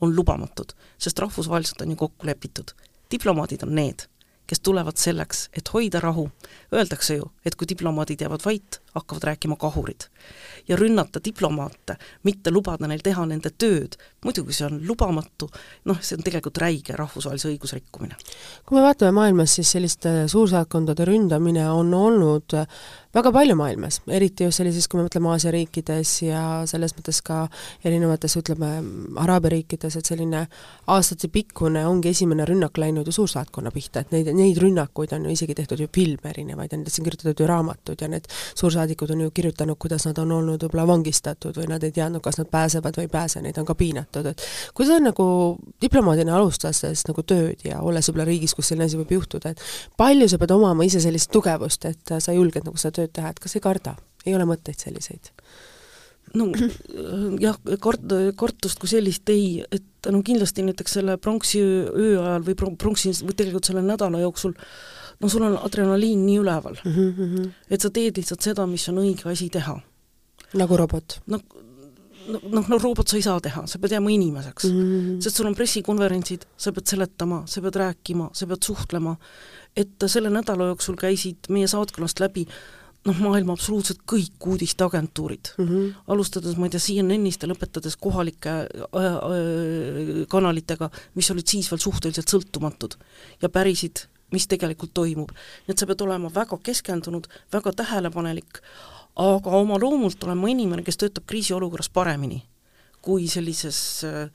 [0.00, 2.70] on lubamatud, sest rahvusvaheliselt on ju kokku lepitud.
[3.10, 4.06] diplomaadid on need,
[4.46, 6.28] kes tulevad selleks, et hoida rahu.
[6.72, 10.08] Öeldakse ju, et kui diplomaadid jäävad vait, hakkavad rääkima kahurid.
[10.68, 11.94] ja rünnata diplomaate,
[12.26, 15.46] mitte lubada neil teha nende tööd, muidugi see on lubamatu,
[15.86, 18.16] noh, see on tegelikult räige rahvusvahelise õiguse rikkumine.
[18.66, 22.56] kui me vaatame maailmas, siis selliste suursaatkondade ründamine on olnud
[23.16, 27.46] väga palju maailmas, eriti just sellises, kui me mõtleme Aasia riikides ja selles mõttes ka
[27.86, 28.70] erinevates, ütleme,
[29.22, 30.42] Araabia riikides, et selline
[30.92, 35.56] aastatepikkune ongi esimene rünnak läinud ju suursaatkonna pihta, et neid, neid rünnakuid on ju isegi
[35.56, 38.28] tehtud ju filme erinevaid ja nendest on kirjutatud ju raamatud ja need
[38.86, 42.38] suursaadikud on ju kirjutanud, kuidas nad on olnud võib-olla vangistatud või nad ei teadnud, kas
[42.38, 44.42] nad pääsevad või ei pääse, neid on ka piinatud, et
[44.74, 49.16] kui sa nagu diplomaadina alustades nagu tööd ja olles võib-olla riigis, kus selline asi võib
[49.18, 49.62] juhtuda, et
[49.96, 53.40] palju sa pead omama ise sellist tugevust, et sa julged nagu seda tööd teha, et
[53.40, 53.96] kas ei karda,
[54.26, 55.32] ei ole mõtteid selliseid?
[56.36, 56.50] no
[57.40, 62.56] jah, kart-, kartust kui sellist ei, et no kindlasti näiteks selle pronksi öö ajal või
[62.78, 64.54] pronksi, või tegelikult selle nädala jooksul
[65.20, 67.50] no sul on adrenaliin nii üleval mm, -hmm.
[67.70, 69.80] et sa teed lihtsalt seda, mis on õige asi teha.
[70.54, 71.20] nagu robot?
[71.26, 71.40] no
[72.28, 74.80] noh, noh, no robot sa ei saa teha, sa pead jääma inimeseks mm.
[74.80, 75.20] -hmm.
[75.20, 79.16] sest sul on pressikonverentsid, sa pead seletama, sa pead rääkima, sa pead suhtlema,
[79.76, 82.46] et selle nädala jooksul käisid meie saatkonnast läbi
[83.06, 85.94] noh, maailma absoluutselt kõik uudisteagentuurid mm, -hmm.
[86.14, 91.82] alustades ma ei tea, CNN-ist ja lõpetades kohalike äh, äh, kanalitega, mis olid siis veel
[91.82, 92.98] suhteliselt sõltumatud
[93.42, 95.30] ja pärisid, mis tegelikult toimub.
[95.66, 98.60] nii et sa pead olema väga keskendunud, väga tähelepanelik,
[99.16, 102.42] aga oma loomult olen ma inimene, kes töötab kriisiolukorras paremini
[103.06, 104.26] kui sellises äh,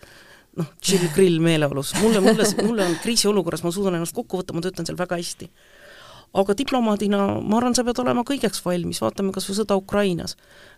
[0.55, 1.93] noh, chill-grill meeleolus.
[1.99, 5.51] mulle, mulle, mulle on kriisiolukorras, ma suudan ennast kokku võtta, ma töötan seal väga hästi
[6.31, 10.37] aga diplomaadina ma arvan, sa pead olema kõigeks valmis, vaatame kas või sõda Ukrainas.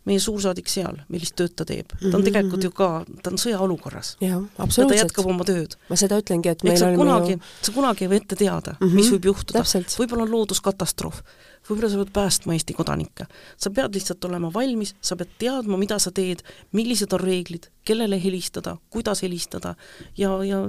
[0.10, 2.68] Meie suursaadik seal, millist tööd ta teeb, ta on mhm, tegelikult mhm.
[2.68, 2.89] ju ka,
[3.24, 4.16] ta on sõjaolukorras.
[4.24, 5.78] ja ta jätkab oma tööd.
[5.89, 7.42] ma seda ütlengi, et meil on kunagi ju...
[7.62, 9.00] sa kunagi ei või ette teada mm, -hmm.
[9.00, 9.63] mis võib juhtuda.
[10.00, 11.24] võib-olla on looduskatastroof
[11.68, 13.26] võib-olla sa pead päästma Eesti kodanikke.
[13.58, 18.20] sa pead lihtsalt olema valmis, sa pead teadma, mida sa teed, millised on reeglid, kellele
[18.24, 19.76] helistada, kuidas helistada
[20.18, 20.62] ja, ja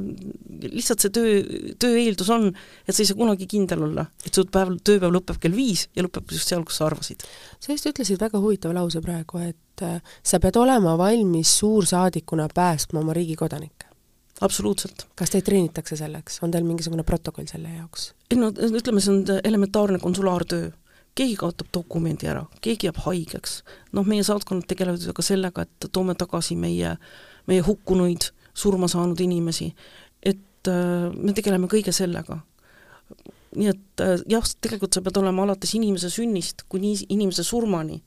[0.63, 1.35] lihtsalt see töö,
[1.79, 2.51] töö eeldus on,
[2.87, 6.07] et sa ei saa kunagi kindel olla, et su päev, tööpäev lõpeb kell viis ja
[6.07, 7.27] lõpeb just seal, kus sa arvasid.
[7.59, 13.01] sa just ütlesid väga huvitava lause praegu, et äh, sa pead olema valmis suursaadikuna päästma
[13.01, 13.91] oma riigi kodanikke
[14.41, 15.07] absoluutselt.
[15.17, 18.13] kas teid treenitakse selleks, on teil mingisugune protokoll selle jaoks?
[18.31, 20.71] ei no ütleme, see on elementaarne konsulaartöö
[21.15, 23.61] keegi kaotab dokumendi ära, keegi jääb haigeks,
[23.95, 26.97] noh, meie saatkonnad tegelevad ju ka sellega, et toome tagasi meie,
[27.51, 29.71] meie hukkunuid, surma saanud inimesi,
[30.23, 32.41] et äh, me tegeleme kõige sellega.
[33.55, 38.01] nii et äh, jah, tegelikult sa pead olema alates inimese sünnist kuni inimese surmani,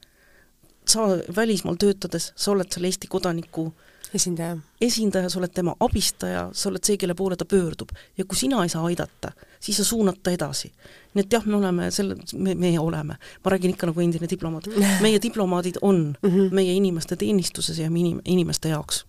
[0.88, 3.72] sa välismaal töötades, sa oled selle Eesti kodaniku
[4.14, 4.58] esindaja.
[4.82, 7.90] esindaja, sa oled tema abistaja, sa oled see, kelle poole ta pöördub.
[8.18, 10.72] ja kui sina ei saa aidata, siis sa suunad ta edasi.
[11.14, 14.70] nii et jah, me oleme selle, me, meie oleme, ma räägin ikka nagu endine diplomaat,
[15.06, 16.50] meie diplomaadid on mm -hmm.
[16.52, 19.06] meie inimeste teenistuses ja inim-, inimeste jaoks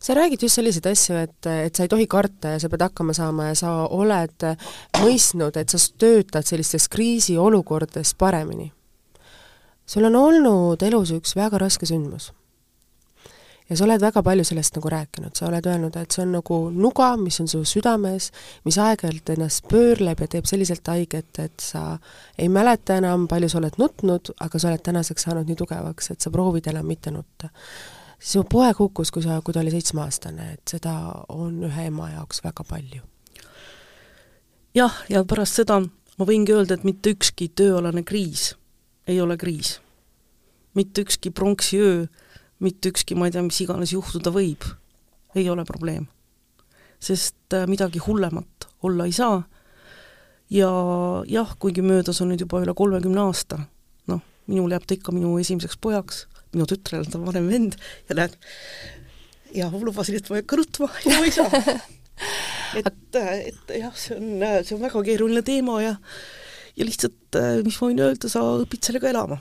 [0.00, 3.12] sa räägid just selliseid asju, et, et sa ei tohi karta ja sa pead hakkama
[3.12, 4.46] saama ja sa oled
[4.96, 8.72] mõistnud, et sa töötad sellistes kriisiolukordades paremini.
[9.90, 12.30] Sul on olnud elus üks väga raske sündmus
[13.70, 16.58] ja sa oled väga palju sellest nagu rääkinud, sa oled öelnud, et see on nagu
[16.74, 18.30] nuga, mis on su südames,
[18.66, 21.84] mis aeg-ajalt ennast pöörleb ja teeb selliselt haiget, et sa
[22.38, 26.20] ei mäleta enam, palju sa oled nutnud, aga sa oled tänaseks saanud nii tugevaks, et
[26.20, 27.50] sa proovid enam mitte nutta.
[28.20, 32.42] su poeg hukkus, kui sa, kui ta oli seitsmeaastane, et seda on ühe ema jaoks
[32.44, 33.02] väga palju.
[34.74, 38.54] jah, ja pärast seda ma võingi öelda, et mitte ükski tööalane kriis
[39.10, 39.80] ei ole kriis.
[40.74, 42.06] mitte ükski pronksiöö
[42.60, 44.64] mitte ükski, ma ei tea, mis iganes juhtuda võib,
[45.34, 46.08] ei ole probleem.
[47.00, 49.38] sest äh, midagi hullemat olla ei saa
[50.52, 50.68] ja
[51.26, 53.62] jah, kuigi möödas on nüüd juba üle kolmekümne aasta,
[54.10, 54.20] noh,
[54.50, 57.78] minul jääb ta ikka minu esimeseks pojaks, minu tütrel on ta vanem vend
[58.10, 58.36] ja näed,
[59.56, 61.64] ja lubasin, et ma ei hakka nutma ja ma ei saa.
[62.82, 65.96] et, äh, et jah, see on, äh, see on väga keeruline teema ja
[66.76, 69.40] ja lihtsalt, mis ma võin öelda, sa õpid sellega elama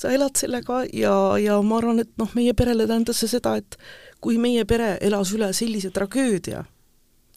[0.00, 3.76] sa elad sellega ja, ja ma arvan, et noh, meie perele tähendas see seda, et
[4.22, 6.64] kui meie pere elas üle sellise tragöödia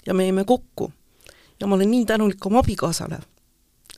[0.06, 0.92] ja me jäime kokku
[1.60, 3.20] ja ma olen nii tänulik oma abikaasale,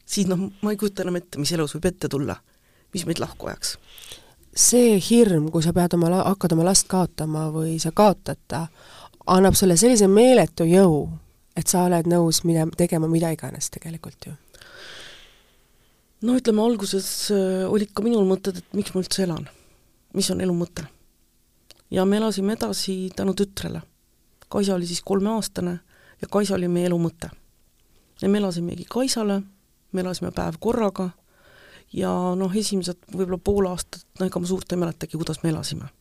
[0.06, 2.38] siis noh, ma ei kujuta enam ette, mis elus võib ette tulla,
[2.94, 3.78] mis meid lahku ajaks.
[4.56, 8.66] see hirm, kui sa pead oma, hakkad oma last kaotama või sa kaotad ta,
[9.28, 11.06] annab sulle sellise meeletu jõu,
[11.56, 14.34] et sa oled nõus mida, tegema mida iganes tegelikult ju
[16.26, 19.48] no ütleme, alguses äh, olid ka minul mõtted, et miks ma üldse elan,
[20.18, 20.88] mis on elu mõte.
[21.92, 23.82] ja me elasime edasi tänu tütrele.
[24.50, 25.80] Kaisa oli siis kolmeaastane
[26.22, 27.30] ja Kaisa oli meie elu mõte.
[28.22, 29.42] ja me elasimegi Kaisale,
[29.92, 31.10] me elasime päev korraga
[31.94, 35.92] ja noh, esimesed võib-olla pool aastat, no ega ma suurt ei mäletagi, kuidas me elasime.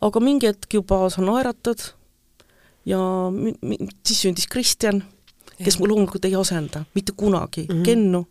[0.00, 1.92] aga mingi hetk juba sa naeratad
[2.86, 3.00] ja
[4.06, 5.02] siis sündis Kristjan,
[5.58, 7.84] kes mul loomulikult ei asenda mitte kunagi mm -hmm.
[7.84, 8.26] Kennu,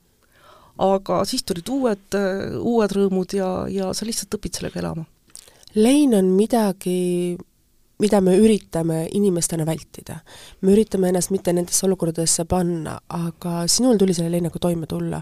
[0.78, 2.18] aga siis tulid uued,
[2.62, 5.06] uued rõõmud ja, ja sa lihtsalt õpid sellega elama.
[5.76, 7.38] lein on midagi,
[8.00, 10.20] mida me üritame inimestena vältida.
[10.62, 15.22] me üritame ennast mitte nendesse olukordadesse panna, aga sinul tuli selle leinaga toime tulla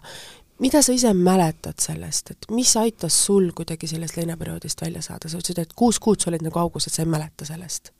[0.60, 5.40] mida sa ise mäletad sellest, et mis aitas sul kuidagi sellest leinaperioodist välja saada, sa
[5.40, 7.92] ütlesid, et kuus kuud sa olid nagu augus, et sa ei mäleta sellest.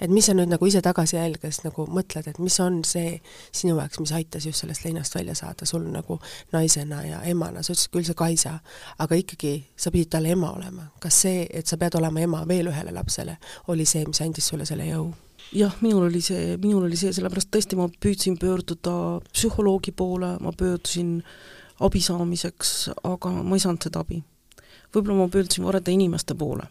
[0.00, 3.18] Et mis sa nüüd nagu ise tagasi jälgides nagu mõtled, et mis on see
[3.52, 6.18] sinu jaoks, mis aitas just sellest leinast välja saada sul nagu
[6.52, 8.58] naisena ja emana, sa ütlesid küll see Kaisa,
[8.98, 10.90] aga ikkagi sa pidid talle ema olema.
[11.00, 14.66] kas see, et sa pead olema ema veel ühele lapsele, oli see, mis andis sulle
[14.68, 15.10] selle jõu?
[15.52, 18.94] jah, minul oli see, minul oli see, sellepärast tõesti ma püüdsin pöörduda
[19.32, 21.18] psühholoogi poole, ma pöördusin
[21.84, 24.22] abi saamiseks, aga ma ei saanud seda abi.
[24.94, 26.68] võib-olla ma pöördusin varade inimeste poole,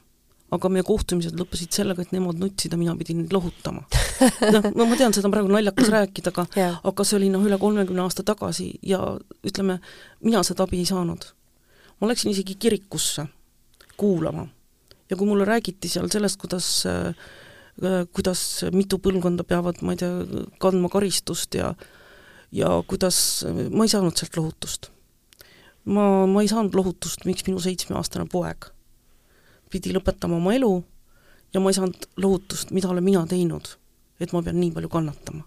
[0.55, 3.83] aga meie kohtumised lõppesid sellega, et nemad nutsid ja mina pidin neid lohutama.
[4.55, 6.77] noh, no ma tean, seda on praegu naljakas rääkida, aga yeah.
[6.87, 9.01] aga see oli noh, üle kolmekümne aasta tagasi ja
[9.47, 9.79] ütleme,
[10.23, 11.33] mina seda abi ei saanud.
[11.97, 13.25] ma läksin isegi kirikusse
[13.97, 14.47] kuulama
[15.09, 17.11] ja kui mulle räägiti seal sellest, kuidas äh,
[18.13, 21.73] kuidas mitu põlvkonda peavad, ma ei tea, kandma karistust ja
[22.51, 23.43] ja kuidas,
[23.75, 24.87] ma ei saanud sealt lohutust
[25.83, 28.69] ma, ma ei saanud lohutust, miks minu seitsmeaastane poeg
[29.69, 30.71] pidi lõpetama oma elu
[31.53, 33.69] ja ma ei saanud lohutust, mida olen mina teinud,
[34.19, 35.43] et ma pean nii palju kannatama.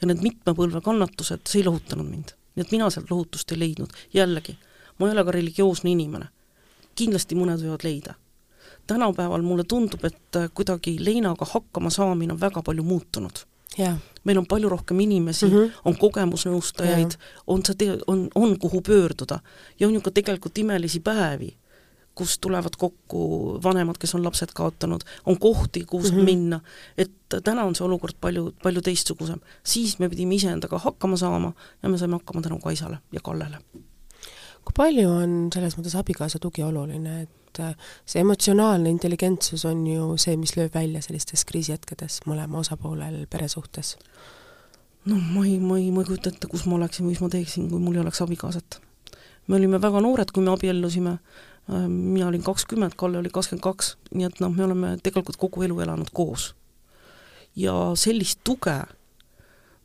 [0.00, 2.34] ja need mitme põlve kannatused, see ei lohutanud mind.
[2.54, 4.56] nii et mina sealt lohutust ei leidnud, jällegi,
[4.98, 6.28] ma ei ole ka religioosne inimene.
[6.94, 8.14] kindlasti mõned võivad leida.
[8.86, 13.44] tänapäeval mulle tundub, et kuidagi leinaga hakkama saamine on väga palju muutunud
[13.78, 13.96] yeah.
[14.24, 15.70] meil on palju rohkem inimesi mm, -hmm.
[15.84, 19.40] on kogemusnõustajaid yeah., on sa te-, on, on kuhu pöörduda
[19.80, 21.56] ja on ju ka tegelikult imelisi päevi,
[22.14, 23.20] kus tulevad kokku
[23.64, 26.24] vanemad, kes on lapsed kaotanud, on kohti, kuhu mm -hmm.
[26.24, 26.60] minna,
[26.98, 27.12] et
[27.44, 29.40] täna on see olukord palju, palju teistsugusem.
[29.64, 33.58] siis me pidime iseendaga hakkama saama ja me saime hakkama tänu Kaisale ja Kallele.
[34.64, 40.16] kui palju on selles mõttes abikaasa tugi oluline, et äh, see emotsionaalne intelligentsus on ju
[40.16, 43.96] see, mis lööb välja sellistes kriisihetkedes mõlema osapoolel pere suhtes.
[45.04, 47.70] noh, ma ei, ma ei, ma ei kujuta ette, kus ma oleksin mis ma teeksin,
[47.70, 48.80] kui mul ei oleks abikaasat.
[49.46, 51.18] me olime väga noored, kui me abiellusime,
[51.70, 55.80] mina olin kakskümmend, Kalle oli kakskümmend kaks, nii et noh, me oleme tegelikult kogu elu
[55.86, 56.54] elanud koos.
[57.56, 58.78] ja sellist tuge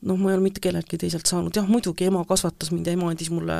[0.06, 3.10] noh, ma ei ole mitte kelleltki teiselt saanud, jah muidugi ema kasvatas mind ja ema
[3.10, 3.56] andis mulle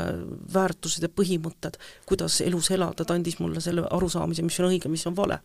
[0.53, 5.07] väärtused ja põhimõtted, kuidas elus elada, ta andis mulle selle arusaamise, mis on õige, mis
[5.09, 5.41] on vale.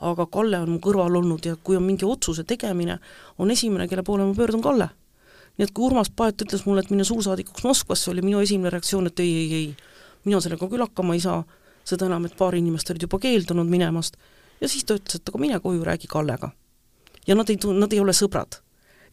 [0.00, 2.98] aga Kalle on mu kõrval olnud ja kui on mingi otsuse tegemine,
[3.38, 4.88] on esimene, kelle poole ma pöördun Kalle.
[5.58, 9.06] nii et kui Urmas Paet ütles mulle, et minna suursaadikuks Moskvasse, oli minu esimene reaktsioon,
[9.06, 9.76] et ei, ei, ei,
[10.24, 11.42] mina sellega küll hakkama ei saa,
[11.84, 14.16] seda enam, et paar inimest olid juba keeldunud minemast,
[14.60, 16.50] ja siis ta ütles, et aga mine koju, räägi Kallega.
[17.26, 18.60] ja nad ei tu-, nad ei ole sõbrad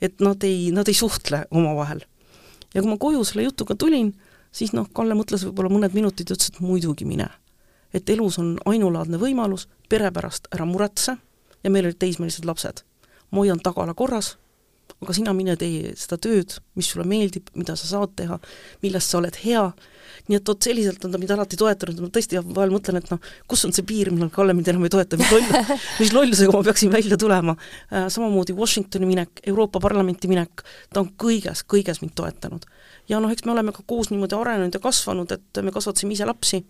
[0.01, 2.01] et nad ei, nad ei suhtle omavahel.
[2.73, 4.11] ja kui ma koju selle jutuga tulin,
[4.51, 7.29] siis noh, Kalle mõtles võib-olla mõned minutid ja ütles, et muidugi mine.
[7.93, 11.17] et elus on ainulaadne võimalus, pere pärast ära muretse
[11.63, 12.83] ja meil olid teismelised lapsed.
[13.31, 14.37] ma hoian tagala korras,
[15.01, 18.39] aga sina mine tee seda tööd, mis sulle meeldib, mida sa saad teha,
[18.81, 19.71] milles sa oled hea
[20.27, 23.19] nii et vot selliselt on ta mind alati toetanud, ma tõesti vahel mõtlen, et noh,
[23.49, 26.63] kus on see piir, millal Kalle mind enam ei toeta, mis loll, mis lollusega ma
[26.67, 27.55] peaksin välja tulema.
[27.91, 30.63] Äh,, samamoodi Washingtoni minek, Euroopa Parlamenti minek,
[30.93, 32.65] ta on kõiges, kõiges mind toetanud.
[33.07, 36.27] ja noh, eks me oleme ka koos niimoodi arenenud ja kasvanud, et me kasvatasime ise
[36.27, 36.63] lapsi,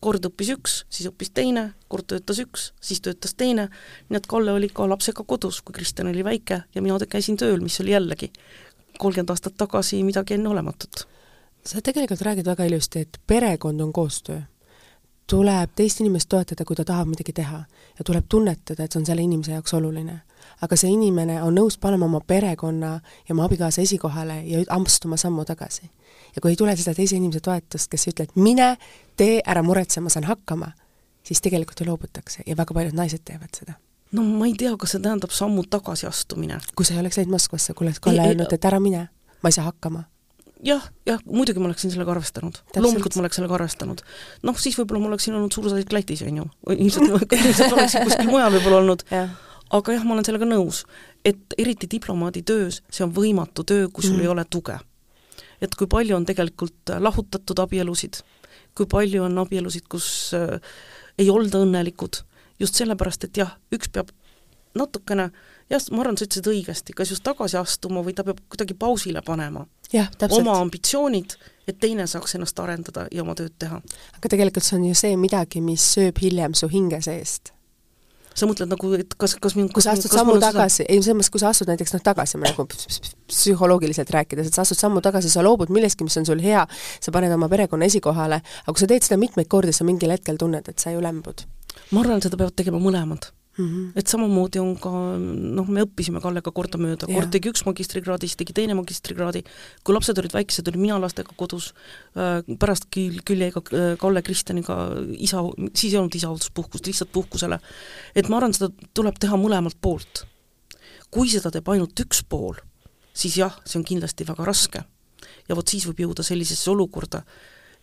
[0.00, 3.68] kord õppis üks, siis õppis teine, kord töötas üks, siis töötas teine,
[4.08, 7.60] nii et Kalle oli ka lapsega kodus, kui Kristjan oli väike ja mina käisin tööl,
[7.62, 8.32] mis oli jällegi
[8.98, 11.06] kolmkümmend aastat tagasi midagi enneolematut
[11.64, 14.40] sa tegelikult räägid väga ilusti, et perekond on koostöö.
[15.26, 17.58] tuleb teist inimest toetada, kui ta tahab midagi teha
[17.98, 20.20] ja tuleb tunnetada, et see on selle inimese jaoks oluline.
[20.62, 25.44] aga see inimene on nõus panema oma perekonna ja oma abikaasa esikohale ja astuma sammu
[25.44, 25.90] tagasi.
[26.36, 28.76] ja kui ei tule seda teise inimese toetust, kes ütleb, mine,
[29.16, 30.72] tee, ära muretse, ma saan hakkama,
[31.22, 33.72] siis tegelikult ju loobutakse ja väga paljud naised teevad seda
[34.12, 36.58] no ma ei tea, kas see tähendab sammu tagasiastumine.
[36.74, 39.08] kui sa ei oleks läinud Moskvasse, kui oleks Kalle öelnud, et ära mine,
[39.42, 40.09] ma ei saa hakkama
[40.64, 42.58] jah, jah, muidugi ma oleksin sellega arvestanud.
[42.76, 44.02] loomulikult ma oleks sellega arvestanud.
[44.46, 48.52] noh, siis võib-olla ma oleksin olnud suursaadik Lätis, on ju, ilmselt, ilmselt oleksin kuskil mujal
[48.56, 49.06] võib-olla olnud
[49.70, 50.84] aga jah, ma olen sellega nõus,
[51.26, 54.24] et eriti diplomaadi töös, see on võimatu töö, kui sul mm.
[54.24, 54.78] ei ole tuge.
[55.60, 58.22] et kui palju on tegelikult lahutatud abielusid,
[58.74, 60.56] kui palju on abielusid, kus äh,
[61.20, 62.22] ei olda õnnelikud,
[62.60, 64.10] just sellepärast, et jah, üks peab
[64.74, 65.30] natukene
[65.70, 69.22] jah, ma arvan, sa ütlesid õigesti, kas just tagasi astuma või ta peab kuidagi pausile
[69.26, 71.36] panema jah, oma ambitsioonid,
[71.70, 73.80] et teine saaks ennast arendada ja oma tööd teha.
[74.18, 77.54] aga tegelikult see on ju see midagi, mis sööb hiljem su hinge seest
[78.40, 81.32] sa mõtled nagu, et kas, kas mind kui sa astud sammu tagasi, ei selles mõttes,
[81.34, 82.66] kui sa astud näiteks noh, tagasi nagu
[83.30, 86.62] psühholoogiliselt rääkides, et sa astud sammu tagasi, sa loobud millestki, mis on sul hea,
[87.02, 90.38] sa paned oma perekonna esikohale, aga kui sa teed seda mitmeid kordi, sa mingil hetkel
[90.40, 91.44] tunned, et sa ju lämbud.
[91.90, 93.92] ma arvan, et seda peavad tegema mõlemad Mm -hmm.
[93.98, 98.54] et samamoodi on ka, noh, me õppisime Kallega kordamööda, kord tegi üks magistrikraadi, siis tegi
[98.56, 99.42] teine magistrikraadi,
[99.84, 101.74] kui lapsed olid väiksed, olin mina lastega kodus
[102.16, 104.76] äh,, pärast küll, ka äh, Kalle Kristjaniga
[105.18, 105.42] isa,
[105.74, 107.60] siis ei olnud isahoolduspuhkust, lihtsalt puhkusele.
[108.14, 110.24] et ma arvan, seda tuleb teha mõlemalt poolt.
[111.10, 112.54] kui seda teeb ainult üks pool,
[113.12, 114.84] siis jah, see on kindlasti väga raske.
[115.48, 117.24] ja vot siis võib jõuda sellisesse olukorda,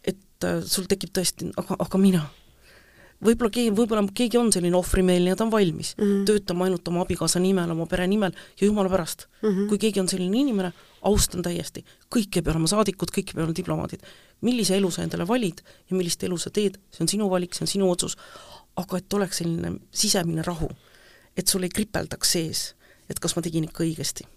[0.03, 2.25] et äh, sul tekib tõesti, aga, aga mina
[3.23, 6.25] võib-olla keegi, võib-olla keegi on selline ohvrimeelne ja ta on valmis mm -hmm.
[6.29, 9.67] töötama ainult oma abikaasa nimel, oma pere nimel ja jumala pärast mm, -hmm.
[9.69, 13.43] kui keegi on selline inimene, austan täiesti, kõik ei pea olema saadikud, kõik ei pea
[13.43, 14.01] olema diplomaadid.
[14.41, 17.63] millise elu sa endale valid ja millist elu sa teed, see on sinu valik, see
[17.63, 18.17] on sinu otsus,
[18.75, 20.69] aga et oleks selline sisemine rahu,
[21.37, 22.75] et sul ei kripeldaks sees,
[23.09, 24.36] et kas ma tegin ikka õigesti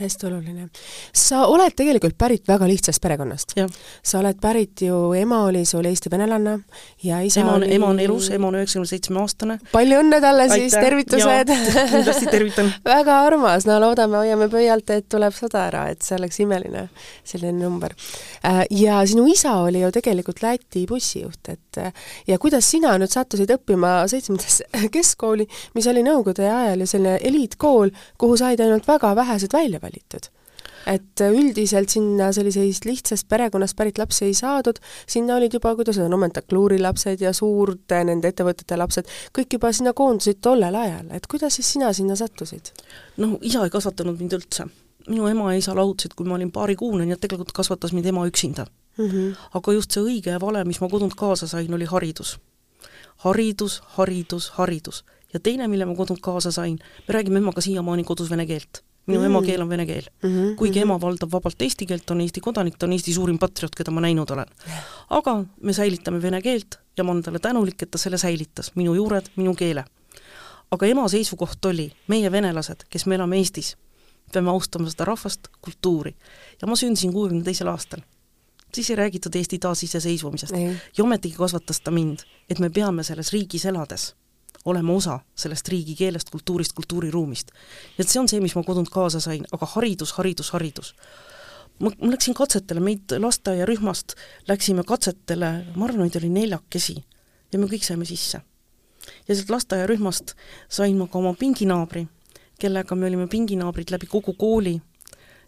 [0.00, 0.68] on hästi oluline.
[1.14, 3.54] sa oled tegelikult pärit väga lihtsast perekonnast.
[4.02, 6.58] sa oled pärit ju, ema oli sul eesti venelane
[7.02, 9.58] ja isa ema on, ema on elus, ema on üheksakümne seitsme aastane.
[9.72, 10.56] palju õnne talle Aitäh.
[10.56, 11.52] siis, tervitused!
[11.90, 16.40] kindlasti tervitan väga armas, no loodame, hoiame pöialt, et tuleb sada ära, et see oleks
[16.40, 16.88] imeline,
[17.24, 17.94] selline number.
[18.44, 21.80] Äh, ja sinu isa oli ju tegelikult Läti bussijuht, et
[22.26, 27.92] ja kuidas sina nüüd sattusid õppima seitsmendasse keskkooli, mis oli Nõukogude ajal ju selline eliitkool,
[28.18, 30.30] kuhu said ainult väga vähesed välja välja valitud.
[30.86, 36.08] et üldiselt sinna sellisest lihtsast perekonnast pärit lapsi ei saadud, sinna olid juba, kuidas öelda,
[36.08, 41.58] nomentakluuri lapsed ja suurte nende ettevõtete lapsed, kõik juba sinna koondusid tollel ajal, et kuidas
[41.58, 42.72] siis sina sinna sattusid?
[43.20, 44.66] noh, isa ei kasvatanud mind üldse.
[45.08, 48.26] minu ema ja isa lahutasid, kui ma olin paarikuune, nii et tegelikult kasvatas mind ema
[48.26, 48.66] üksinda
[48.98, 49.06] mm.
[49.10, 49.36] -hmm.
[49.54, 52.38] aga just see õige ja vale, mis ma kodunt kaasa sain, oli haridus.
[53.16, 55.04] haridus, haridus, haridus.
[55.32, 59.20] ja teine, mille ma kodunt kaasa sain, me räägime emaga siiamaani kodus vene keelt minu
[59.20, 59.26] mm.
[59.26, 60.28] emakeel on vene keel mm.
[60.28, 60.54] -hmm.
[60.56, 60.82] kuigi -hmm.
[60.82, 64.00] ema valdab vabalt eesti keelt, on Eesti kodanik, ta on Eesti suurim patrioot, keda ma
[64.00, 64.46] näinud olen.
[65.10, 68.94] aga me säilitame vene keelt ja ma olen talle tänulik, et ta selle säilitas, minu
[68.94, 69.84] juured, minu keele.
[70.70, 73.76] aga ema seisukoht oli, meie venelased, kes me elame Eestis,
[74.32, 76.14] peame austama seda rahvast, kultuuri.
[76.62, 78.00] ja ma sündisin kuuekümne teisel aastal
[78.74, 80.54] siis ei räägitud Eesti taasiseseisvumisest
[80.98, 82.18] ja ometigi kasvatas ta mind,
[82.50, 84.14] et me peame selles riigis elades
[84.64, 87.50] olema osa sellest riigikeelest, kultuurist, kultuuriruumist.
[87.98, 90.94] et see on see, mis ma kodunt kaasa sain, aga haridus, haridus, haridus.
[91.78, 94.14] ma, ma läksin katsetele, meid lasteaiarühmast
[94.48, 96.98] läksime katsetele, ma arvan, meid oli neljakesi
[97.52, 98.42] ja me kõik saime sisse.
[99.28, 100.36] ja sealt lasteaiarühmast
[100.68, 102.06] sain ma ka oma pinginaabri,
[102.60, 104.80] kellega me olime pinginaabrid läbi kogu kooli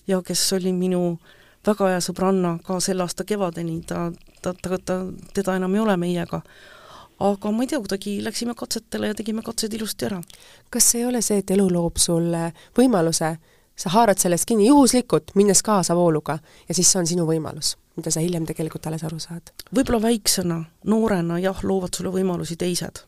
[0.07, 1.19] ja kes oli minu
[1.67, 4.11] väga hea sõbranna ka selle aasta kevadeni, ta,
[4.43, 5.03] ta, ta, ta,
[5.35, 6.41] teda enam ei ole meiega
[7.29, 10.21] aga ma ei tea, kuidagi läksime katsetele ja tegime katsed ilusti ära.
[10.71, 13.31] kas ei ole see, et elu loob sulle võimaluse,
[13.77, 18.11] sa haarad sellest kinni juhuslikult, minnes kaasa vooluga, ja siis see on sinu võimalus, mida
[18.11, 19.55] sa hiljem tegelikult alles aru saad?
[19.71, 23.05] võib-olla väiksena, noorena jah, loovad sulle võimalusi teised.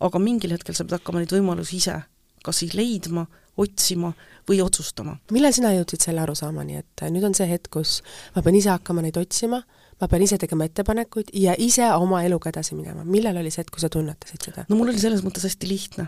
[0.00, 2.02] aga mingil hetkel sa pead hakkama neid võimalusi ise
[2.46, 3.26] kas siis leidma,
[3.58, 4.12] otsima
[4.48, 5.16] või otsustama.
[5.34, 8.00] millal sina jõudsid selle arusaamani, et nüüd on see hetk, kus
[8.36, 9.62] ma pean ise hakkama neid otsima,
[10.00, 13.74] ma pean ise tegema ettepanekuid ja ise oma eluga edasi minema, millal oli see hetk,
[13.74, 14.66] kui sa tunnetasid seda?
[14.68, 16.06] no mul oli selles mõttes hästi lihtne,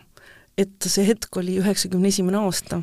[0.59, 2.83] et see hetk oli üheksakümne esimene aasta,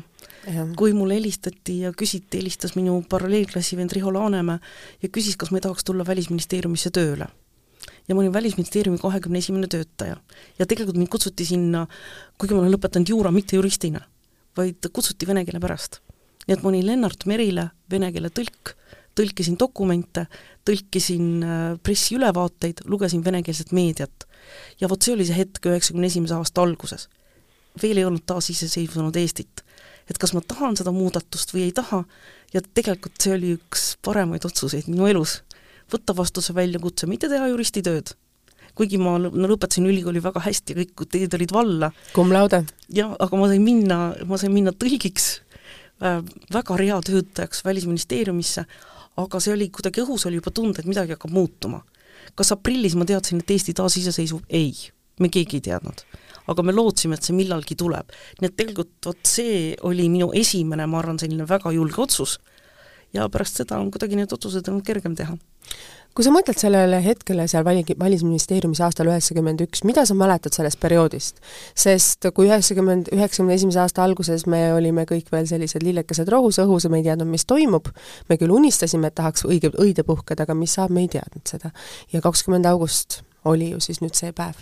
[0.78, 4.60] kui mulle helistati ja küsiti, helistas minu paralleelklassi vend Riho Laanemäe
[5.02, 7.26] ja küsis, kas ma ei tahaks tulla Välisministeeriumisse tööle
[8.08, 10.16] ja ma olin Välisministeeriumi kahekümne esimene töötaja.
[10.58, 11.86] ja tegelikult mind kutsuti sinna,
[12.38, 14.00] kuigi ma olen lõpetanud juura mitte juristina,
[14.56, 16.00] vaid kutsuti vene keele pärast.
[16.46, 18.74] nii et ma olin Lennart Merile vene keele tõlk,
[19.18, 20.26] tõlkisin dokumente,
[20.68, 24.26] tõlkisin äh, pressiülevaateid, lugesin venekeelset meediat.
[24.80, 27.08] ja vot see oli see hetk üheksakümne esimese aasta alguses.
[27.82, 29.64] veel ei olnud taasiseseisvunud Eestit.
[30.10, 32.04] et kas ma tahan seda muudatust või ei taha,
[32.54, 35.42] ja tegelikult see oli üks paremaid otsuseid minu elus,
[35.92, 38.14] võtta vastu see väljakutse, mitte teha juristitööd
[38.76, 41.90] kuigi ma lõpetasin ülikooli väga hästi, kõik teed olid valla.
[42.14, 42.62] cum laude?
[42.92, 45.28] jah, aga ma sain minna, ma sain minna tõlgiks
[46.02, 46.20] äh,,
[46.52, 48.66] väga reatöötajaks Välisministeeriumisse,
[49.22, 51.82] aga see oli kuidagi õhus, oli juba tunda, et midagi hakkab muutuma.
[52.36, 54.44] kas aprillis ma teadsin, et Eesti taasiseseisvub?
[54.48, 54.74] ei,
[55.20, 56.04] me keegi ei teadnud.
[56.46, 58.12] aga me lootsime, et see millalgi tuleb.
[58.40, 62.38] nii et tegelikult vot see oli minu esimene, ma arvan, selline väga julge otsus
[63.14, 65.36] ja pärast seda on kuidagi need otsused olnud kergem teha
[66.16, 70.80] kui sa mõtled sellele hetkele seal vali-, Välisministeeriumis aastal üheksakümmend üks, mida sa mäletad sellest
[70.80, 71.42] perioodist?
[71.76, 76.88] sest kui üheksakümmend, üheksakümne esimese aasta alguses me olime kõik veel sellised lillekesed rohus õhus
[76.88, 77.90] ja me ei teadnud, mis toimub,
[78.30, 81.74] me küll unistasime, et tahaks õige, õide puhkeda, aga mis saab, me ei teadnud seda.
[82.12, 84.56] ja kakskümmend august oli ju siis nüüd see päev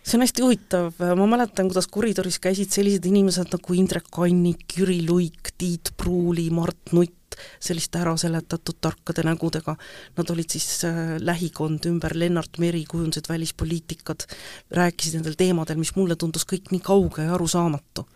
[0.00, 5.04] see on hästi huvitav, ma mäletan, kuidas koridoris käisid sellised inimesed nagu Indrek Kannik, Jüri
[5.06, 7.19] Luik, Tiit Pruuli, Mart Nutt,
[7.60, 9.76] selliste äraseletatud tarkade nägudega,
[10.16, 14.26] nad olid siis äh, lähikond ümber Lennart Meri, kujundasid välispoliitikat,
[14.70, 18.06] rääkisid nendel teemadel, mis mulle tundus kõik nii kauge ja arusaamatu.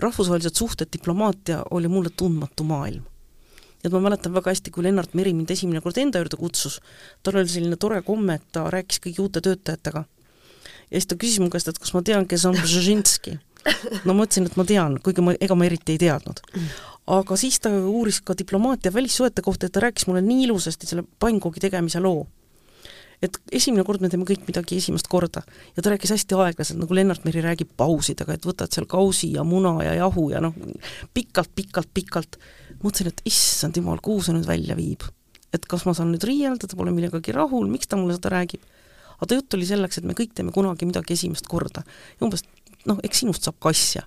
[0.00, 3.04] rahvusvahelised suhted, diplomaatia oli mulle tundmatu maailm
[3.84, 6.80] et ma mäletan väga hästi, kui Lennart Meri mind esimene kord enda juurde kutsus,
[7.22, 10.04] tal oli selline tore komme, et ta rääkis kõigi uute töötajatega
[10.90, 13.38] ja siis ta küsis mu käest, et kas ma tean, kes on Bžežinski.
[14.06, 16.42] no ma ütlesin, et ma tean, kuigi ma, ega ma eriti ei teadnud.
[17.06, 21.04] Aga siis ta uuris ka diplomaatia välissuhete kohta, et ta rääkis mulle nii ilusasti selle
[21.18, 22.26] pannkoogi tegemise loo.
[23.22, 25.42] et esimene kord me teeme kõik midagi esimest korda
[25.76, 29.44] ja ta rääkis hästi aeglaselt, nagu Lennart Meri räägib pausidega, et võtad seal kausi ja
[29.44, 30.54] muna ja jahu ja noh,
[31.14, 32.38] pikalt-pikalt-pikalt,
[32.80, 35.04] mõtlesin, et issand jumal, kuhu see nüüd välja viib.
[35.52, 38.64] et kas ma saan nüüd riielda, ta pole millegagi rahul, miks ta mulle seda räägib
[39.20, 41.84] aga jutt oli selleks, et me kõik teeme kunagi midagi esimest korda.
[41.84, 42.44] ja umbes
[42.88, 44.06] noh, eks sinust saab kassja.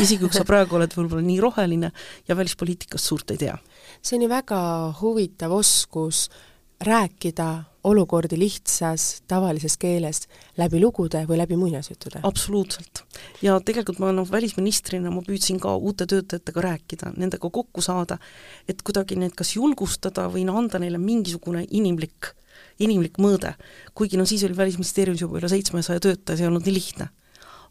[0.00, 1.92] Isegi kui sa praegu oled võib-olla nii roheline
[2.28, 3.58] ja välispoliitikast suurt ei tea.
[4.02, 4.62] see on ju väga
[5.00, 6.28] huvitav oskus
[6.82, 10.26] rääkida olukordi lihtsas tavalises keeles
[10.58, 12.22] läbi lugude või läbi muinasjuttude?
[12.22, 13.04] absoluutselt.
[13.42, 18.18] ja tegelikult ma noh, välisministrina ma püüdsin ka uute töötajatega rääkida, nendega kokku saada,
[18.68, 22.34] et kuidagi neid kas julgustada või no anda neile mingisugune inimlik
[22.82, 23.54] inimlik mõõde.
[23.94, 27.08] kuigi no siis oli Välisministeeriumis juba üle seitsmesaja töötaja, see ei olnud nii lihtne.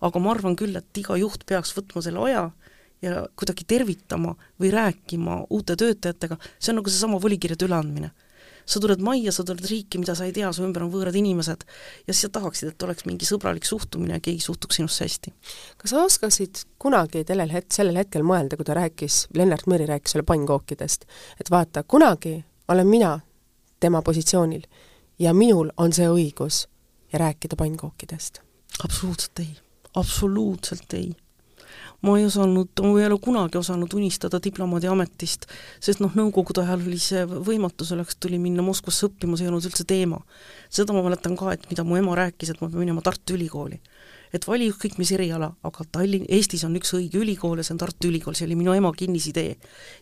[0.01, 2.49] Aga ma arvan küll, et iga juht peaks võtma selle aja
[3.01, 8.11] ja kuidagi tervitama või rääkima uute töötajatega, see on nagu seesama volikirjade üleandmine.
[8.65, 11.63] sa tuled majja, sa tuled riiki, mida sa ei tea, su ümber on võõrad inimesed
[12.07, 15.33] ja siis sa tahaksid, et oleks mingi sõbralik suhtumine ja keegi suhtuks sinusse hästi.
[15.77, 20.13] kas sa oskasid kunagi sellel het-, sellel hetkel mõelda, kui ta rääkis, Lennart Meri rääkis
[20.13, 21.05] sulle pannkookidest,
[21.41, 23.19] et vaata, kunagi olen mina
[23.79, 24.63] tema positsioonil
[25.19, 26.67] ja minul on see õigus
[27.13, 28.41] ja rääkida pannkookidest.
[28.83, 29.57] absoluutselt ei,
[29.99, 31.11] absoluutselt ei.
[32.01, 35.45] ma ei osanud, ma ei ole kunagi osanud unistada diplomaadi ametist,
[35.79, 39.67] sest noh, nõukogude ajal oli see võimatu, selleks tuli minna Moskvasse õppima, see ei olnud
[39.69, 40.17] üldse teema.
[40.69, 43.77] seda ma mäletan ka, et mida mu ema rääkis, et ma pean minema Tartu Ülikooli
[44.31, 47.81] et vali ükskõik mis eriala, aga Tallinn, Eestis on üks õige ülikool ja see on
[47.81, 49.55] Tartu Ülikool, see oli minu ema kinnisidee.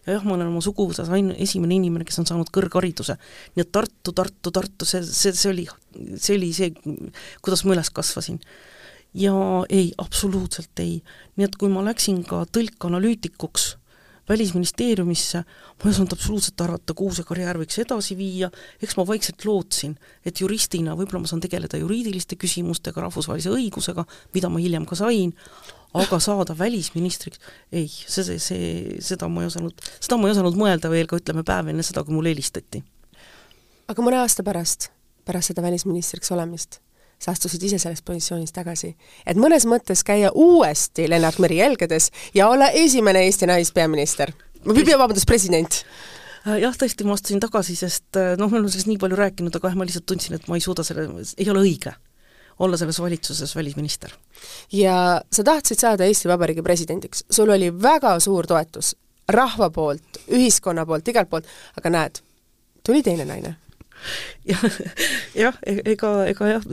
[0.05, 3.17] ja jah, ma olen oma suguvõsas ainu-, esimene inimene, kes on saanud kõrghariduse.
[3.55, 5.65] nii et Tartu, Tartu, Tartu, see, see, see oli,
[6.15, 6.73] see oli see,
[7.41, 8.37] kuidas ma üles kasvasin
[9.13, 9.33] ja
[9.69, 11.01] ei, absoluutselt ei.
[11.37, 13.75] nii et kui ma läksin ka tõlkanalüütikuks,
[14.29, 19.41] Välisministeeriumisse, ma ei osanud absoluutselt arvata, kuhu see karjäär võiks edasi viia, eks ma vaikselt
[19.41, 24.03] lootsin, et juristina võib-olla ma saan tegeleda juriidiliste küsimustega, rahvusvahelise õigusega,
[24.35, 25.33] mida ma hiljem ka sain,
[25.97, 27.41] aga saada välisministriks,
[27.73, 31.17] ei, see, see, see, seda ma ei osanud, seda ma ei osanud mõelda veel ka
[31.17, 32.83] ütleme päev enne seda, kui mulle helistati.
[33.89, 34.91] aga mõne aasta pärast,
[35.25, 36.83] pärast seda välisministriks olemist
[37.19, 38.93] sa astusid ise sellest positsioonist tagasi.
[39.25, 44.31] et mõnes mõttes käia uuesti Lennart Meri jälgedes ja olla esimene Eesti naispeaminister,
[44.65, 45.83] vabandust, president.
[46.47, 49.55] Äh, jah, tõesti, ma astusin tagasi, sest äh, noh, me oleme sellest nii palju rääkinud,
[49.55, 51.93] aga jah, ma lihtsalt tundsin, et ma ei suuda selle, ei ole õige
[52.59, 54.11] olla selles valitsuses välisminister.
[54.71, 58.95] ja sa tahtsid saada Eesti Vabariigi presidendiks, sul oli väga suur toetus
[59.29, 61.47] rahva poolt, ühiskonna poolt, igalt poolt,
[61.77, 62.21] aga näed,
[62.83, 63.55] tuli teine naine
[65.43, 66.69] jah, e-, ega, ega jah,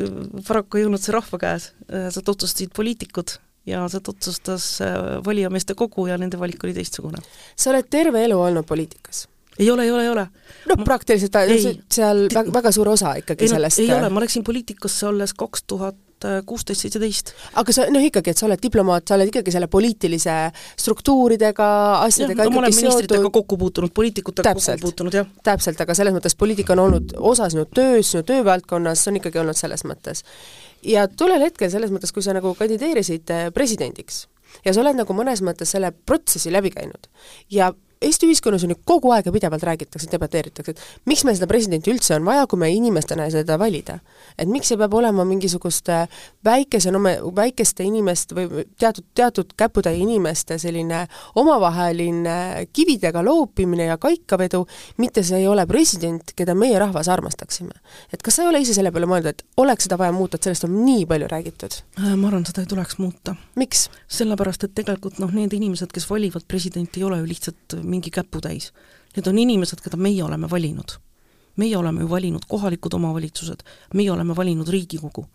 [0.46, 4.96] paraku ei olnud see rahva käes, seda otsustasid poliitikud ja seda otsustas äh,
[5.26, 7.22] valijameeste kogu ja nende valik oli teistsugune.
[7.56, 9.26] sa oled terve elu olnud poliitikas?
[9.58, 10.26] ei ole, ei ole, ei ole.
[10.68, 14.44] no praktiliselt ei, seal väga, väga suur osa ikkagi ei, sellest ei ole, ma läksin
[14.46, 17.32] poliitikasse alles kaks tuhat tuhat kuusteist, seitseteist.
[17.60, 20.36] aga sa, noh ikkagi, et sa oled diplomaat, sa oled ikkagi selle poliitilise
[20.80, 21.68] struktuuridega,
[22.06, 25.28] asjadega ja, no, ma olen ministritega kokku puutunud, poliitikutega kokku puutunud, jah.
[25.46, 29.42] täpselt, aga selles mõttes poliitika on olnud osa sinu töös, sinu töövaldkonnas, see on ikkagi
[29.42, 30.24] olnud selles mõttes.
[30.86, 34.24] ja tollel hetkel selles mõttes, kui sa nagu kandideerisid eh, presidendiks,
[34.64, 37.10] ja sa oled nagu mõnes mõttes selle protsessi läbi käinud
[37.52, 37.72] ja
[38.02, 41.88] Eesti ühiskonnas on ju kogu aeg ja pidevalt räägitakse, debateeritakse, et miks meil seda presidenti
[41.88, 43.98] üldse on vaja, kui me inimestena ei saa teda valida.
[44.38, 46.02] et miks see peab olema mingisuguste
[46.44, 47.00] väikese, no
[47.36, 54.66] väikeste inimeste või teatud, teatud käputäie inimeste selline omavaheline kividega loopimine ja kaikavedu,
[55.00, 57.72] mitte see ei ole president, keda meie rahvas armastaksime.
[58.12, 60.50] et kas sa ei ole ise selle peale mõelnud, et oleks seda vaja muuta, et
[60.50, 61.80] sellest on nii palju räägitud?
[62.02, 63.36] Äh, ma arvan, seda ei tuleks muuta.
[63.56, 63.88] miks?
[64.06, 68.72] sellepärast, et tegelikult noh, need inimesed, kes valivad presidenti, ei ole ju lihtsalt mingi käputäis.
[69.16, 70.98] Need on inimesed, keda meie oleme valinud.
[71.56, 73.62] meie oleme ju valinud kohalikud omavalitsused,
[73.94, 75.26] meie oleme valinud Riigikogu.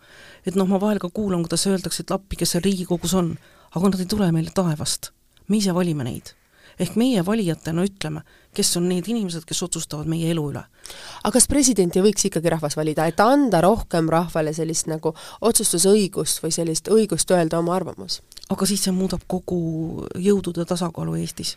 [0.46, 3.34] et noh, ma vahel ka kuulan, kuidas öeldakse, et appi, kes seal Riigikogus on,
[3.74, 5.10] aga nad ei tule meile taevast.
[5.48, 6.34] me ise valime neid
[6.80, 8.22] ehk meie valijatena ütleme,
[8.54, 10.62] kes on need inimesed, kes otsustavad meie elu üle.
[11.22, 16.54] aga kas presidenti võiks ikkagi rahvas valida, et anda rohkem rahvale sellist nagu otsustusõigust või
[16.54, 18.20] sellist õigust öelda oma arvamus?
[18.50, 21.56] aga siis see muudab kogu jõudude tasakaalu Eestis.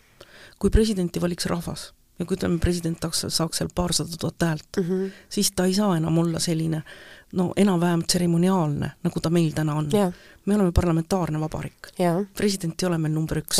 [0.58, 4.88] Kui presidenti valiks rahvas ja kui ütleme, president saaks, saaks seal paarsada tuhat häält mm,
[4.88, 5.10] -hmm.
[5.28, 6.82] siis ta ei saa enam olla selline
[7.32, 10.12] no enam-vähem tseremoniaalne, nagu ta meil täna on yeah
[10.46, 11.90] me oleme parlamentaarne vabariik.
[12.34, 13.58] president ei ole meil number üks.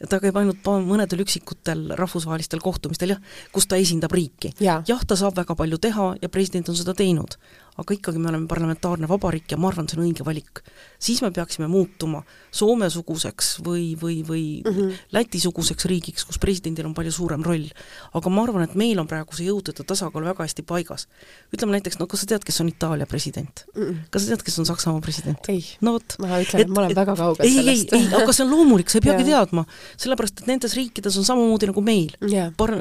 [0.00, 3.20] ja ta käib ainult mõnedel üksikutel rahvusvahelistel kohtumistel, jah,
[3.52, 4.80] kus ta esindab riiki ja..
[4.88, 7.36] jah, ta saab väga palju teha ja president on seda teinud,
[7.76, 10.62] aga ikkagi me oleme parlamentaarne vabariik ja ma arvan, see on õige valik.
[10.98, 12.24] siis me peaksime muutuma
[12.56, 14.92] Soome-suguseks või, või, või mm -hmm.
[15.12, 17.68] Läti-suguseks riigiks, kus presidendil on palju suurem roll.
[18.14, 21.08] aga ma arvan, et meil on praegu see jõudude tasakaal väga hästi paigas.
[21.52, 23.82] ütleme näiteks, no kas sa tead, kes on Itaalia president mm?
[23.82, 23.96] -mm.
[24.10, 25.50] kas sa tead, kes on Saksamaa president?
[25.80, 27.92] no vot, ma ütlen, et ma olen väga kaugel ei, sellest.
[27.92, 29.66] ei, ei, aga see on loomulik, sa ei peagi teadma,
[29.96, 32.52] sellepärast et nendes riikides on samamoodi nagu meil yeah..
[32.56, 32.76] Par-,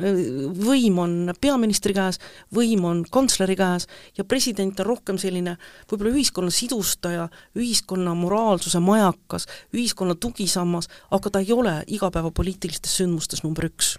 [0.70, 2.22] võim on peaministri käes,
[2.56, 5.58] võim on kantsleri käes ja president on rohkem selline
[5.89, 13.72] võib-olla ühiskonna sidustaja, ühiskonna moraalsuse majakas, ühiskonna tugisammas, aga ta ei ole igapäevapoliitilistes sündmustes number
[13.72, 13.95] üks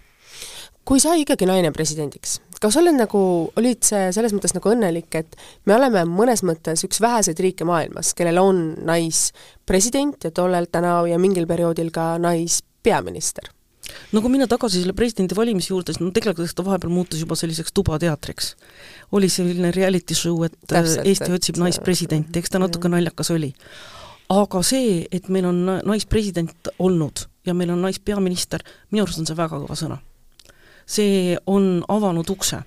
[0.87, 3.19] kui sai ikkagi naine presidendiks, kas oled nagu,
[3.59, 5.35] olid see selles mõttes nagu õnnelik, et
[5.67, 11.19] me oleme mõnes mõttes üks väheseid riike maailmas, kellel on naispresident ja tollel täna ja
[11.19, 13.51] mingil perioodil ka naispeaminister?
[14.11, 17.37] no kui minna tagasi selle presidendi valimise juurde, siis no tegelikult ta vahepeal muutus juba
[17.39, 18.55] selliseks tubateatriks.
[19.15, 23.53] oli selline reality show, et Täpselt, Eesti otsib naispresidenti, eks ta natuke naljakas oli.
[24.31, 29.39] aga see, et meil on naispresident olnud ja meil on naispeaminister, minu arust on see
[29.39, 30.03] väga kõva sõna
[30.87, 32.63] see on avanud ukse.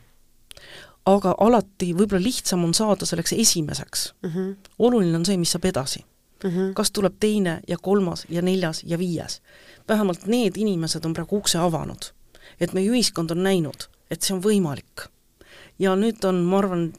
[1.11, 4.31] aga alati võib-olla lihtsam on saada selleks esimeseks mm.
[4.31, 4.55] -hmm.
[4.79, 6.05] oluline on see, mis saab edasi
[6.45, 6.51] mm.
[6.51, 6.73] -hmm.
[6.75, 9.43] kas tuleb teine ja kolmas ja neljas ja viies.
[9.89, 12.13] vähemalt need inimesed on praegu ukse avanud.
[12.61, 15.09] et meie ühiskond on näinud, et see on võimalik.
[15.79, 16.93] ja nüüd on, ma arvan,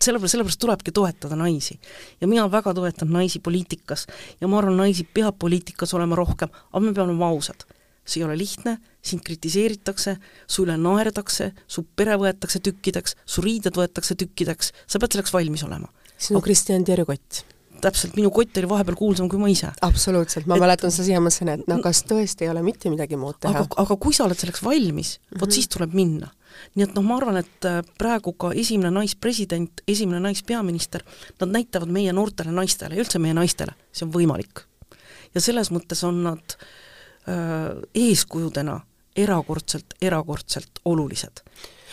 [0.00, 1.80] sellepärast, sellepärast tulebki toetada naisi.
[2.20, 4.06] ja mina väga toetan naisi poliitikas
[4.40, 7.66] ja ma arvan, naisi peab poliitikas olema rohkem, aga me peame olema ausad
[8.04, 10.16] see ei ole lihtne, sind kritiseeritakse,
[10.50, 15.64] su üle naerdakse, su pere võetakse tükkideks, su riided võetakse tükkideks, sa pead selleks valmis
[15.66, 15.90] olema.
[16.18, 16.46] sinu aga...
[16.48, 17.42] Kristjan Terju kott.
[17.82, 19.72] täpselt, minu kott oli vahepeal kuulsam kui ma ise.
[19.82, 20.64] absoluutselt, ma et...
[20.64, 23.64] mäletan seda siia, mõtlesin, et no kas tõesti ei ole mitte midagi muud teha.
[23.64, 25.54] aga, aga kui sa oled selleks valmis, vot mm -hmm.
[25.54, 26.30] siis tuleb minna.
[26.74, 31.02] nii et noh, ma arvan, et äh, praegu ka esimene naispresident, esimene naispeaminister,
[31.40, 34.66] nad näitavad meie noortele naistele ja üldse meie naistele, see on võimalik.
[35.34, 36.91] ja selles mõttes on nad Äh,
[37.94, 38.80] eeskujudena
[39.16, 41.44] erakordselt, erakordselt olulised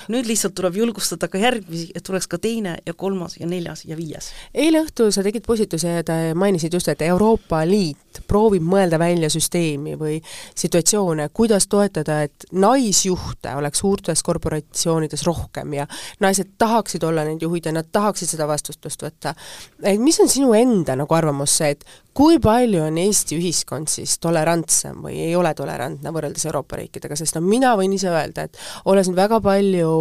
[0.07, 3.97] nüüd lihtsalt tuleb julgustada ka järgmisi, et tuleks ka teine ja kolmas ja neljas ja
[3.97, 4.31] viies.
[4.53, 9.95] eile õhtul sa tegid postituse ja mainisid just, et Euroopa Liit proovib mõelda välja süsteemi
[9.99, 10.19] või
[10.55, 15.87] situatsioone, kuidas toetada, et naisjuhte oleks suurtes korporatsioonides rohkem ja
[16.19, 19.35] naised tahaksid olla need juhid ja nad tahaksid seda vastutust võtta.
[19.83, 21.85] et mis on sinu enda nagu arvamus see, et
[22.19, 27.37] kui palju on Eesti ühiskond siis tolerantsem või ei ole tolerantne võrreldes Euroopa riikidega, sest
[27.37, 28.59] no mina võin ise öelda, et
[28.91, 29.93] olles nüüd väga palju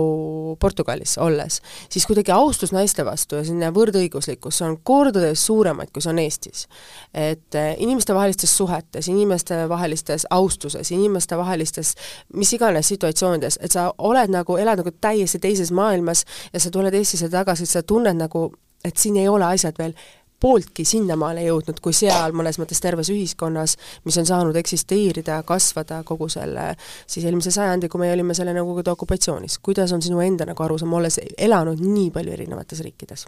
[0.58, 6.10] Portugalis olles, siis kuidagi austus naiste vastu ja selline võrdõiguslikkus on kordades suuremaid, kui see
[6.10, 6.66] on Eestis.
[7.14, 11.94] et eh, inimestevahelistes suhetes, inimestevahelistes austuses, inimestevahelistes
[12.34, 16.94] mis iganes situatsioonides, et sa oled nagu, elad nagu täiesti teises maailmas ja sa tuled
[16.94, 18.48] Eestisse tagasi, sa tunned nagu,
[18.84, 19.94] et siin ei ole asjad veel
[20.40, 23.76] pooltki sinnamaale jõudnud, kui seal mõnes mõttes terves ühiskonnas,
[24.06, 26.70] mis on saanud eksisteerida, kasvada kogu selle
[27.06, 29.58] siis eelmise sajandi, kui me olime selle Nõukogude okupatsioonis.
[29.62, 33.26] kuidas on sinu enda nagu arusaam, olles elanud nii palju erinevates riikides?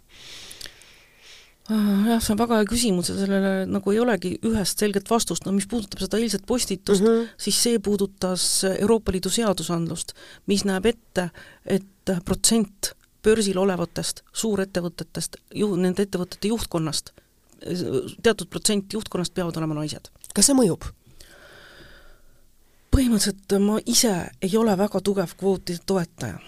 [1.70, 5.44] Ah, jah, see on väga hea küsimus ja sellele nagu ei olegi ühest selget vastust,
[5.46, 7.28] no mis puudutab seda eilset postitust mm, -hmm.
[7.38, 10.16] siis see puudutas Euroopa Liidu seadusandlust,
[10.50, 11.28] mis näeb ette,
[11.66, 12.94] et protsent
[13.24, 17.12] börsil olevatest suurettevõtetest, ju-, nende ettevõtete juhtkonnast,
[18.22, 20.08] teatud protsent juhtkonnast peavad olema naised.
[20.34, 20.88] kas see mõjub?
[22.90, 26.40] põhimõtteliselt ma ise ei ole väga tugev kvootide toetaja.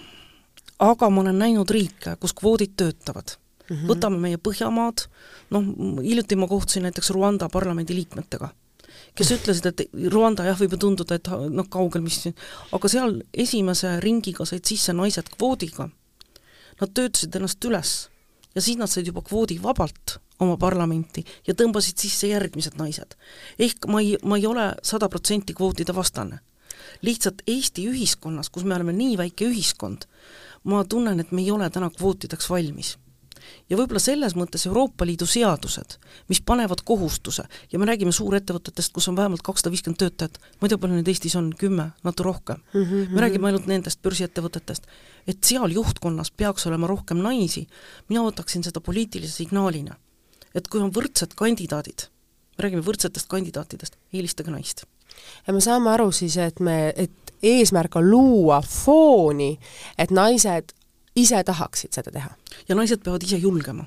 [0.79, 3.37] aga ma olen näinud riike, kus kvoodid töötavad
[3.71, 3.77] mm.
[3.77, 3.87] -hmm.
[3.93, 5.07] võtame meie Põhjamaad,
[5.51, 5.71] noh,
[6.03, 8.49] hiljuti ma kohtusin näiteks Rwanda parlamendi liikmetega,
[9.15, 12.25] kes ütlesid, et Rwanda jah, võib ju tunduda, et noh, kaugel mis,
[12.73, 15.89] aga seal esimese ringiga said sisse naised kvoodiga
[16.83, 17.93] Nad töötasid ennast üles
[18.57, 23.15] ja siis nad said juba kvoodi vabalt oma parlamenti ja tõmbasid sisse järgmised naised.
[23.59, 26.41] ehk ma ei, ma ei ole sada protsenti kvootide vastane.
[27.03, 30.07] lihtsalt Eesti ühiskonnas, kus me oleme nii väike ühiskond,
[30.65, 32.97] ma tunnen, et me ei ole täna kvootideks valmis
[33.71, 35.97] ja võib-olla selles mõttes Euroopa Liidu seadused,
[36.29, 40.73] mis panevad kohustuse ja me räägime suurettevõtetest, kus on vähemalt kakssada viiskümmend töötajat, ma ei
[40.73, 42.85] tea, palju neid Eestis on, kümme, natuke rohkem mm.
[42.85, 43.15] -hmm.
[43.15, 44.87] me räägime ainult nendest börsiettevõtetest.
[45.27, 47.67] et seal juhtkonnas peaks olema rohkem naisi,
[48.09, 49.97] mina võtaksin seda poliitilise signaalina.
[50.55, 52.09] et kui on võrdsed kandidaadid,
[52.59, 54.85] me räägime võrdsetest kandidaatidest, eelistage naist.
[55.47, 57.11] ja me saame aru siis, et me, et
[57.43, 59.59] eesmärk on luua fooni,
[59.99, 60.73] et naised
[61.17, 62.31] ise tahaksid seda teha.
[62.69, 63.85] ja naised peavad ise julgema.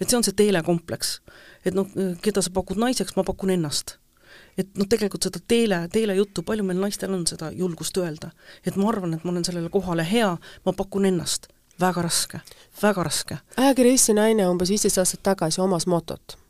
[0.00, 1.20] et see on see teelekompleks.
[1.64, 1.88] et noh,
[2.22, 3.96] keda sa pakud naiseks, ma pakun ennast.
[4.58, 8.30] et noh, tegelikult seda teele, teelejuttu, palju meil naistel on seda julgust öelda.
[8.66, 11.48] et ma arvan, et ma olen sellele kohale hea, ma pakun ennast.
[11.80, 12.40] väga raske,
[12.82, 13.38] väga raske.
[13.56, 16.41] ajakiri Eesti Naine umbes viisteist aastat tagasi omas motot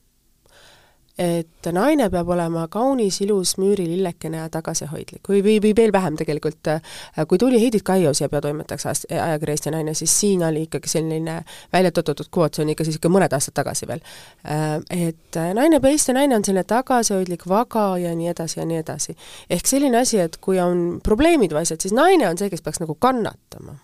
[1.19, 6.71] et naine peab olema kaunis, ilus müürilillekene ja tagasihoidlik või, või, või veel vähem tegelikult,
[6.73, 11.37] äh, kui tuli Heidit Kaio siia peatoimetajaks ajakirja Eesti Naine, siis siin oli ikkagi selline
[11.73, 14.01] välja töötatud kvoot, see on ikka siis ikka mõned aastad tagasi veel.
[14.49, 18.81] Äh, et äh, naine, Eesti naine on selline tagasihoidlik, vaga ja nii edasi ja nii
[18.81, 19.17] edasi.
[19.51, 22.81] ehk selline asi, et kui on probleemid või asjad, siis naine on see, kes peaks
[22.81, 23.77] nagu kannatama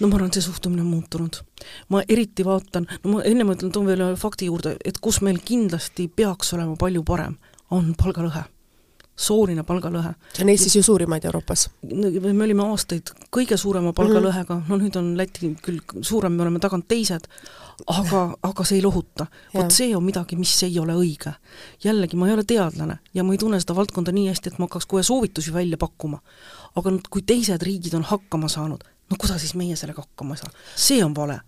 [0.00, 1.40] no ma arvan, et see suhtumine on muutunud.
[1.88, 5.20] ma eriti vaatan, no ma enne ma ütlen, toon veel ühe fakti juurde, et kus
[5.26, 7.36] meil kindlasti peaks olema palju parem,
[7.70, 8.44] on palgalõhe.
[9.20, 10.14] sooline palgalõhe.
[10.32, 11.68] see on Eestis ju suurimaid Euroopas.
[11.82, 14.68] me olime aastaid kõige suurema palgalõhega mm, -hmm.
[14.68, 17.26] no nüüd on Läti küll suurem, me oleme tagant teised,
[17.86, 19.26] aga, aga see ei lohuta.
[19.54, 21.34] vot see on midagi, mis ei ole õige.
[21.84, 24.64] jällegi, ma ei ole teadlane ja ma ei tunne seda valdkonda nii hästi, et ma
[24.64, 26.20] hakkaks kohe soovitusi välja pakkuma.
[26.76, 30.44] aga nüüd, kui teised riigid on hakkama saanud, no kuidas siis meie sellega hakkama ei
[30.44, 30.52] saa?
[30.76, 31.40] see on vale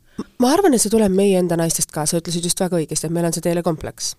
[0.43, 3.15] ma arvan, et see tuleb meie enda naistest ka, sa ütlesid just väga õigesti, et
[3.15, 4.15] meil on see teelekompleks.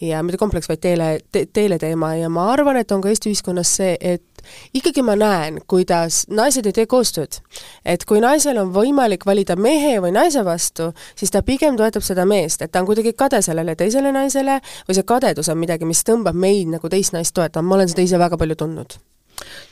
[0.00, 3.74] ja mitte kompleks, vaid teele te,, teeleteema ja ma arvan, et on ka Eesti ühiskonnas
[3.80, 4.44] see, et
[4.76, 7.40] ikkagi ma näen, kuidas naised ei tee koostööd.
[7.84, 12.24] et kui naisel on võimalik valida mehe või naise vastu, siis ta pigem toetab seda
[12.28, 16.04] meest, et ta on kuidagi kade sellele teisele naisele või see kadedus on midagi, mis
[16.06, 18.98] tõmbab meid nagu teist naist toetama, ma olen seda ise väga palju tundnud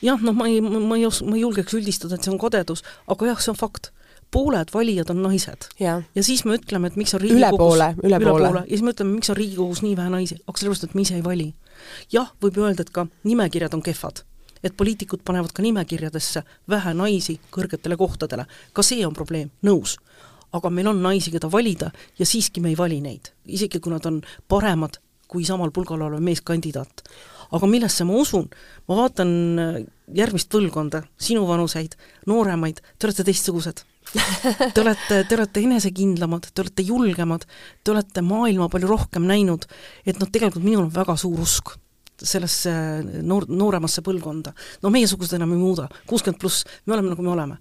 [0.02, 2.84] jah, noh, ma ei, ma ei os-, ma ei julgeks üldistada, et see on kadedus,
[3.10, 3.92] aga jah, see on fakt.
[4.32, 5.68] pooled valijad on naised.
[5.78, 8.52] ja siis me ütleme, et miks on Riigikogus üle poole, üle poole.
[8.64, 11.18] ja siis me ütleme, miks on Riigikogus nii vähe naisi, aga sellepärast, et me ise
[11.18, 11.52] ei vali.
[12.12, 14.24] jah, võib öelda, et ka nimekirjad on kehvad.
[14.62, 19.98] et poliitikud panevad ka nimekirjadesse vähe naisi kõrgetele kohtadele, ka see on probleem, nõus
[20.52, 24.06] aga meil on naisi, keda valida ja siiski me ei vali neid, isegi kui nad
[24.06, 24.98] on paremad
[25.32, 27.04] kui samal pulgal olev meeskandidaat
[27.53, 28.48] aga millesse ma usun,
[28.88, 29.78] ma vaatan äh,
[30.16, 31.96] järgmist põlvkonda, sinuvanuseid,
[32.30, 33.84] nooremaid, te olete teistsugused.
[34.12, 37.46] Te olete, te olete enesekindlamad, te olete julgemad,
[37.84, 39.64] te olete maailma palju rohkem näinud,
[40.05, 41.76] et noh, tegelikult minul on väga suur usk
[42.22, 42.70] sellesse
[43.26, 44.53] noor, nooremasse põlvkonda.
[44.82, 47.57] no meiesugused enam ei muuda, kuuskümmend pluss, me oleme nagu me oleme.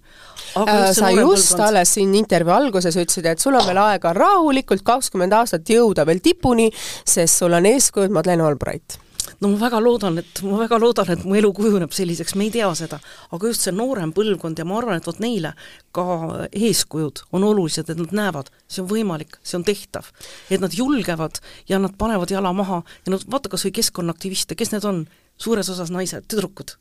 [0.58, 1.64] Äh, sa just põlvkond...
[1.66, 6.22] alles siin intervjuu alguses ütlesid, et sul on veel aega rahulikult kakskümmend aastat jõuda veel
[6.22, 6.68] tipuni,
[7.04, 9.00] sest sul on eeskujud Madeleine Albright
[9.42, 12.52] no ma väga loodan, et, ma väga loodan, et mu elu kujuneb selliseks, me ei
[12.54, 13.00] tea seda.
[13.34, 15.54] aga just see noorem põlvkond ja ma arvan, et vot neile
[15.96, 16.04] ka
[16.50, 20.12] eeskujud on olulised, et nad näevad, see on võimalik, see on tehtav.
[20.50, 24.76] et nad julgevad ja nad panevad jala maha ja nad, vaata kas või keskkonnaaktiviste, kes
[24.76, 25.06] need on?
[25.42, 26.76] suures osas naised, tüdrukud.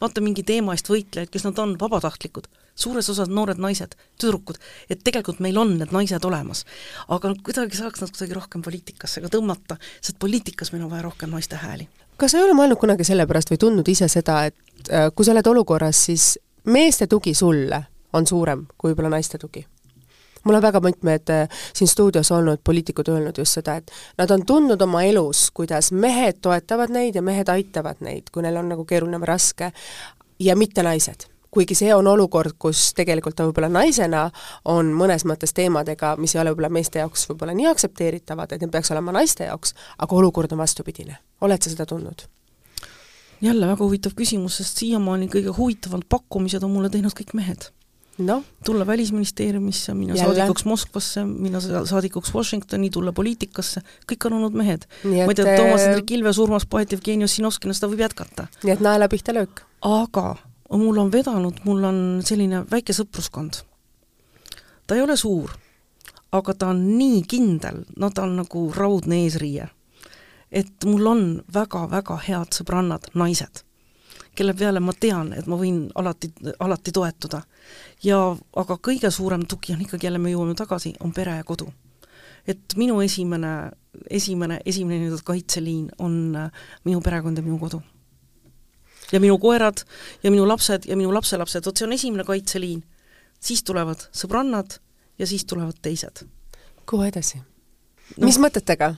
[0.00, 4.58] vaata mingi teema eest võitlejaid, kes nad on, vabatahtlikud suures osas noored naised, tüdrukud,
[4.90, 6.64] et tegelikult meil on need naised olemas.
[7.08, 11.30] aga kuidagi saaks nad kuidagi rohkem poliitikasse ka tõmmata, sest poliitikas meil on vaja rohkem
[11.30, 11.88] naiste hääli.
[12.16, 14.56] kas sa ei ole mõelnud kunagi selle pärast või tundnud ise seda, et
[14.90, 19.66] äh, kui sa oled olukorras, siis meeste tugi sulle on suurem kui võib-olla naiste tugi?
[20.44, 24.46] mul on väga mitmed äh, siin stuudios olnud poliitikud öelnud just seda, et nad on
[24.46, 28.84] tundnud oma elus, kuidas mehed toetavad neid ja mehed aitavad neid, kui neil on nagu
[28.84, 29.70] keeruline või raske,
[30.40, 34.26] ja mitte naised kuigi see on olukord, kus tegelikult ta võib-olla naisena
[34.72, 38.72] on mõnes mõttes teemadega, mis ei ole võib-olla meeste jaoks võib-olla nii aktsepteeritavad, et need
[38.72, 41.18] peaks olema naiste jaoks, aga olukord on vastupidine.
[41.40, 42.26] oled sa seda tundnud?
[43.42, 47.72] jälle väga huvitav küsimus, sest siiamaani kõige huvitavamad pakkumised on mulle teinud kõik mehed
[48.18, 48.42] no.
[48.64, 50.34] tulla Välisministeeriumisse, minna Jälle.
[50.34, 53.82] saadikuks Moskvasse, minna saadikuks Washingtoni, tulla poliitikasse,
[54.12, 54.86] kõik on olnud mehed.
[55.04, 58.46] ma ei tea, Toomas Hendrik Ilves, Urmas Paet, Jevgeni Ossinovskina, seda võib jätkata.
[58.62, 59.64] nii et naela pihta löök.
[59.80, 60.36] aga
[60.78, 63.62] mul on vedanud, mul on selline väike sõpruskond.
[64.86, 65.50] ta ei ole suur,
[66.32, 69.68] aga ta on nii kindel, no ta on nagu raudne eesriie.
[70.50, 73.62] et mul on väga-väga head sõbrannad, naised,
[74.34, 77.42] kelle peale ma tean, et ma võin alati, alati toetuda.
[78.02, 81.72] ja aga kõige suurem tugi on ikkagi, jälle me jõuame tagasi, on pere ja kodu.
[82.46, 83.70] et minu esimene,
[84.10, 86.50] esimene, esimene nii-öelda kaitseliin on äh,
[86.84, 87.82] minu perekond ja minu kodu
[89.12, 89.84] ja minu koerad
[90.22, 92.82] ja minu lapsed ja minu lapselapsed, vot see on esimene kaitseliin.
[93.40, 94.78] siis tulevad sõbrannad
[95.18, 96.24] ja siis tulevad teised.
[96.86, 98.26] kuhu edasi no.?
[98.26, 98.94] mis mõtetega?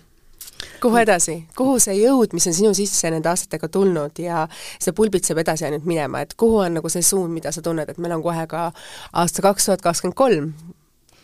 [0.81, 4.47] kuhu edasi, kuhu see jõud, mis on sinu sisse nende aastatega tulnud ja
[4.79, 7.99] see pulbitseb edasi ainult minema, et kuhu on nagu see suund, mida sa tunned, et
[7.99, 8.71] meil on kohe ka
[9.13, 10.53] aasta kaks tuhat kakskümmend kolm,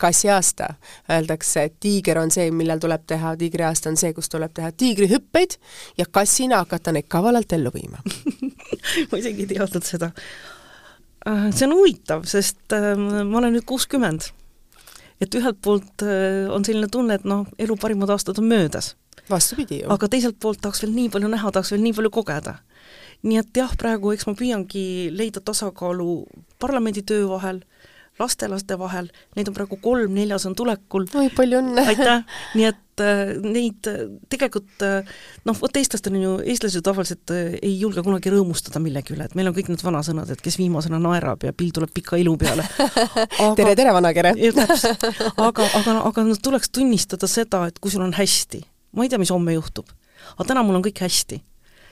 [0.00, 0.74] kassi aasta.
[1.12, 5.58] Öeldakse, et tiiger on see, millal tuleb teha, tiigriaasta on see, kus tuleb teha tiigrihüppeid
[5.98, 8.00] ja kassina hakata neid kavalalt ellu viima
[9.10, 10.10] ma isegi ei teadnud seda.
[11.28, 14.30] Äh, see on huvitav, sest äh, ma olen nüüd kuuskümmend.
[15.20, 18.94] et ühelt poolt äh, on selline tunne, et noh, elu parimad aastad on möödas
[19.30, 19.90] vastupidi ju.
[19.92, 22.56] aga teiselt poolt tahaks veel nii palju näha, tahaks veel nii palju kogeda.
[23.22, 26.24] nii et jah, praegu eks ma püüangi leida tasakaalu
[26.62, 27.60] parlamendi töö vahel,
[28.20, 31.08] lastelaste vahel, neid on praegu kolm, neljas on tulekul.
[31.16, 31.84] oi, palju õnne!
[31.90, 32.24] aitäh,
[32.58, 34.02] nii et äh, neid äh,
[34.32, 35.08] tegelikult äh,
[35.48, 39.36] noh, vot eestlastel on ju, eestlased tavaliselt äh, ei julge kunagi rõõmustada millegi üle, et
[39.38, 42.66] meil on kõik need vanasõnad, et kes viimasena naerab ja pill tuleb pika ilu peale
[43.58, 44.34] tere, tere, vanakere!
[45.48, 48.62] aga, aga, aga no tuleks tunnistada seda, et kui sul on hästi,
[48.96, 49.88] ma ei tea, mis homme juhtub.
[50.36, 51.40] aga täna mul on kõik hästi.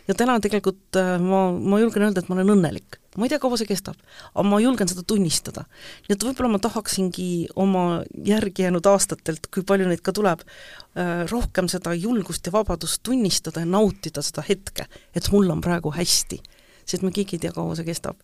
[0.09, 3.01] ja täna tegelikult äh, ma, ma julgen öelda, et ma olen õnnelik.
[3.19, 3.99] Ma ei tea, kaua see kestab,
[4.33, 5.65] aga ma julgen seda tunnistada.
[6.07, 7.85] nii et võib-olla ma tahaksingi oma
[8.27, 13.65] järgi jäänud aastatelt, kui palju neid ka tuleb, äh, rohkem seda julgust ja vabadust tunnistada
[13.65, 16.43] ja nautida seda hetke, et mul on praegu hästi.
[16.89, 18.17] sest me keegi ei tea, kaua see kestab.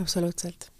[0.00, 0.70] absoluutselt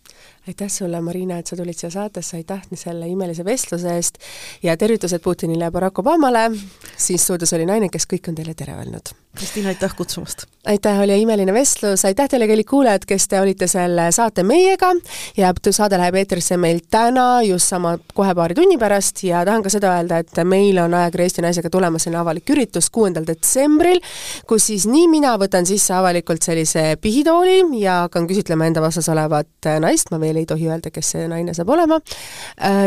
[0.48, 4.18] aitäh sulle, Marina, et sa tulid siia saatesse, aitäh selle imelise vestluse eest
[4.62, 6.50] ja tervitused Putinile ja Barack Obamale,
[6.96, 9.14] siin stuudios oli naine, kes kõik on teile tere öelnud.
[9.34, 10.46] Kristina, aitäh kutsumast!
[10.66, 14.92] aitäh, oli imeline vestlus, aitäh teile, kallid kuulajad, kes te olite selle saate meiega.
[15.36, 19.22] Ja saade läheb eetrisse meil täna just sama, kohe paari tunni pärast.
[19.28, 22.88] Ja tahan ka seda öelda, et meil on ajakirja Eesti Naisega tulemas selline avalik üritus
[22.94, 24.00] kuuendal detsembril,
[24.48, 29.68] kus siis nii mina võtan sisse avalikult sellise pihitooli ja hakkan küsitlema enda vastas olevat
[29.80, 31.98] naist, ma veel ei tohi öelda, kes see naine saab olema,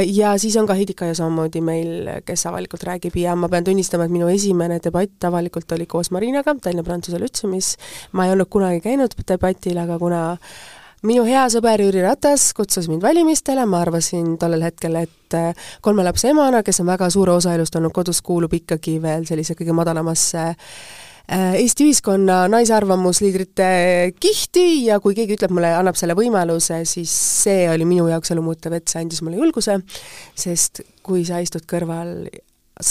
[0.05, 3.17] ja siis on ka Heidi Kaia samamoodi meil, kes avalikult räägib.
[3.21, 7.75] Ja ma pean tunnistama, et minu esimene debatt avalikult oli koos Marinaga Tallinna Prantsuse Lütseumis,
[8.13, 10.19] ma ei olnud kunagi käinud debatil, aga kuna
[11.07, 16.05] minu hea sõber Jüri Ratas kutsus mind valimistele, ma arvasin tollel hetkel, et äh, kolme
[16.05, 19.73] lapse emana, kes on väga suure osa elust olnud kodus, kuulub ikkagi veel sellise kõige
[19.77, 23.71] madalamasse äh, Eesti ühiskonna naisarvamusliidrite
[24.21, 27.13] kihti ja kui keegi ütleb mulle, annab selle võimaluse, siis
[27.47, 29.79] see oli minu jaoks elumuutev, et see andis mulle julguse,
[30.37, 32.29] sest kui sa istud kõrval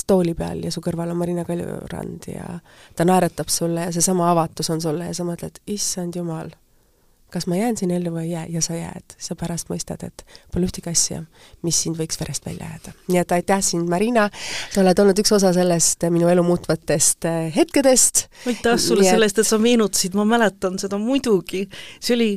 [0.06, 2.60] tooli peal ja su kõrval on Marina Kaljurand ja
[2.96, 6.50] ta naeratab sulle ja seesama avatus on sulle ja sa mõtled, issand jumal,
[7.32, 10.24] kas ma jään siin ellu või ei jää ja sa jääd, sa pärast mõistad, et
[10.54, 11.22] pole ühtegi asja,
[11.66, 12.94] mis sind võiks verest välja jääda.
[13.08, 14.28] nii et aitäh sind, Marina,
[14.72, 18.26] sa oled olnud üks osa sellest minu elu muutvatest eh, hetkedest.
[18.46, 19.14] aitäh sulle et...
[19.14, 21.66] selle eest, et sa meenutasid, ma mäletan seda muidugi,
[22.00, 22.30] see oli,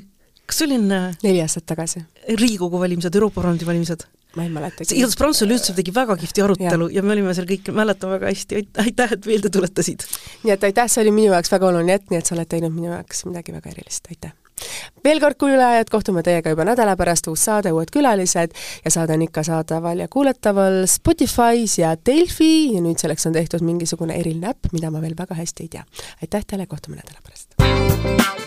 [0.46, 2.06] kas see oli enne neli aastat tagasi?
[2.30, 4.94] Riigikogu valimised, Euroopa Parlamendi valimised ma ei mäletagi.
[4.94, 7.00] igatahes Prantsuse üldse tegi väga kihvti arutelu ja.
[7.00, 10.06] ja me olime seal kõik, mäletan väga hästi, aitäh, et meelde tuletasid!
[10.44, 12.76] nii et aitäh, see oli minu jaoks väga oluline hetk, nii et sa oled teinud
[12.76, 14.36] minu jaoks midagi väga erilist, aitäh!
[15.04, 18.54] veel kord, kuulajad, kohtume teiega juba nädala pärast, uus saade, uued külalised
[18.84, 23.66] ja saade on ikka saadaval ja kuulataval Spotify's ja Delfi ja nüüd selleks on tehtud
[23.66, 25.88] mingisugune eriline äpp, mida ma veel väga hästi ei tea.
[26.22, 28.39] aitäh teile, kohtume nädala pärast!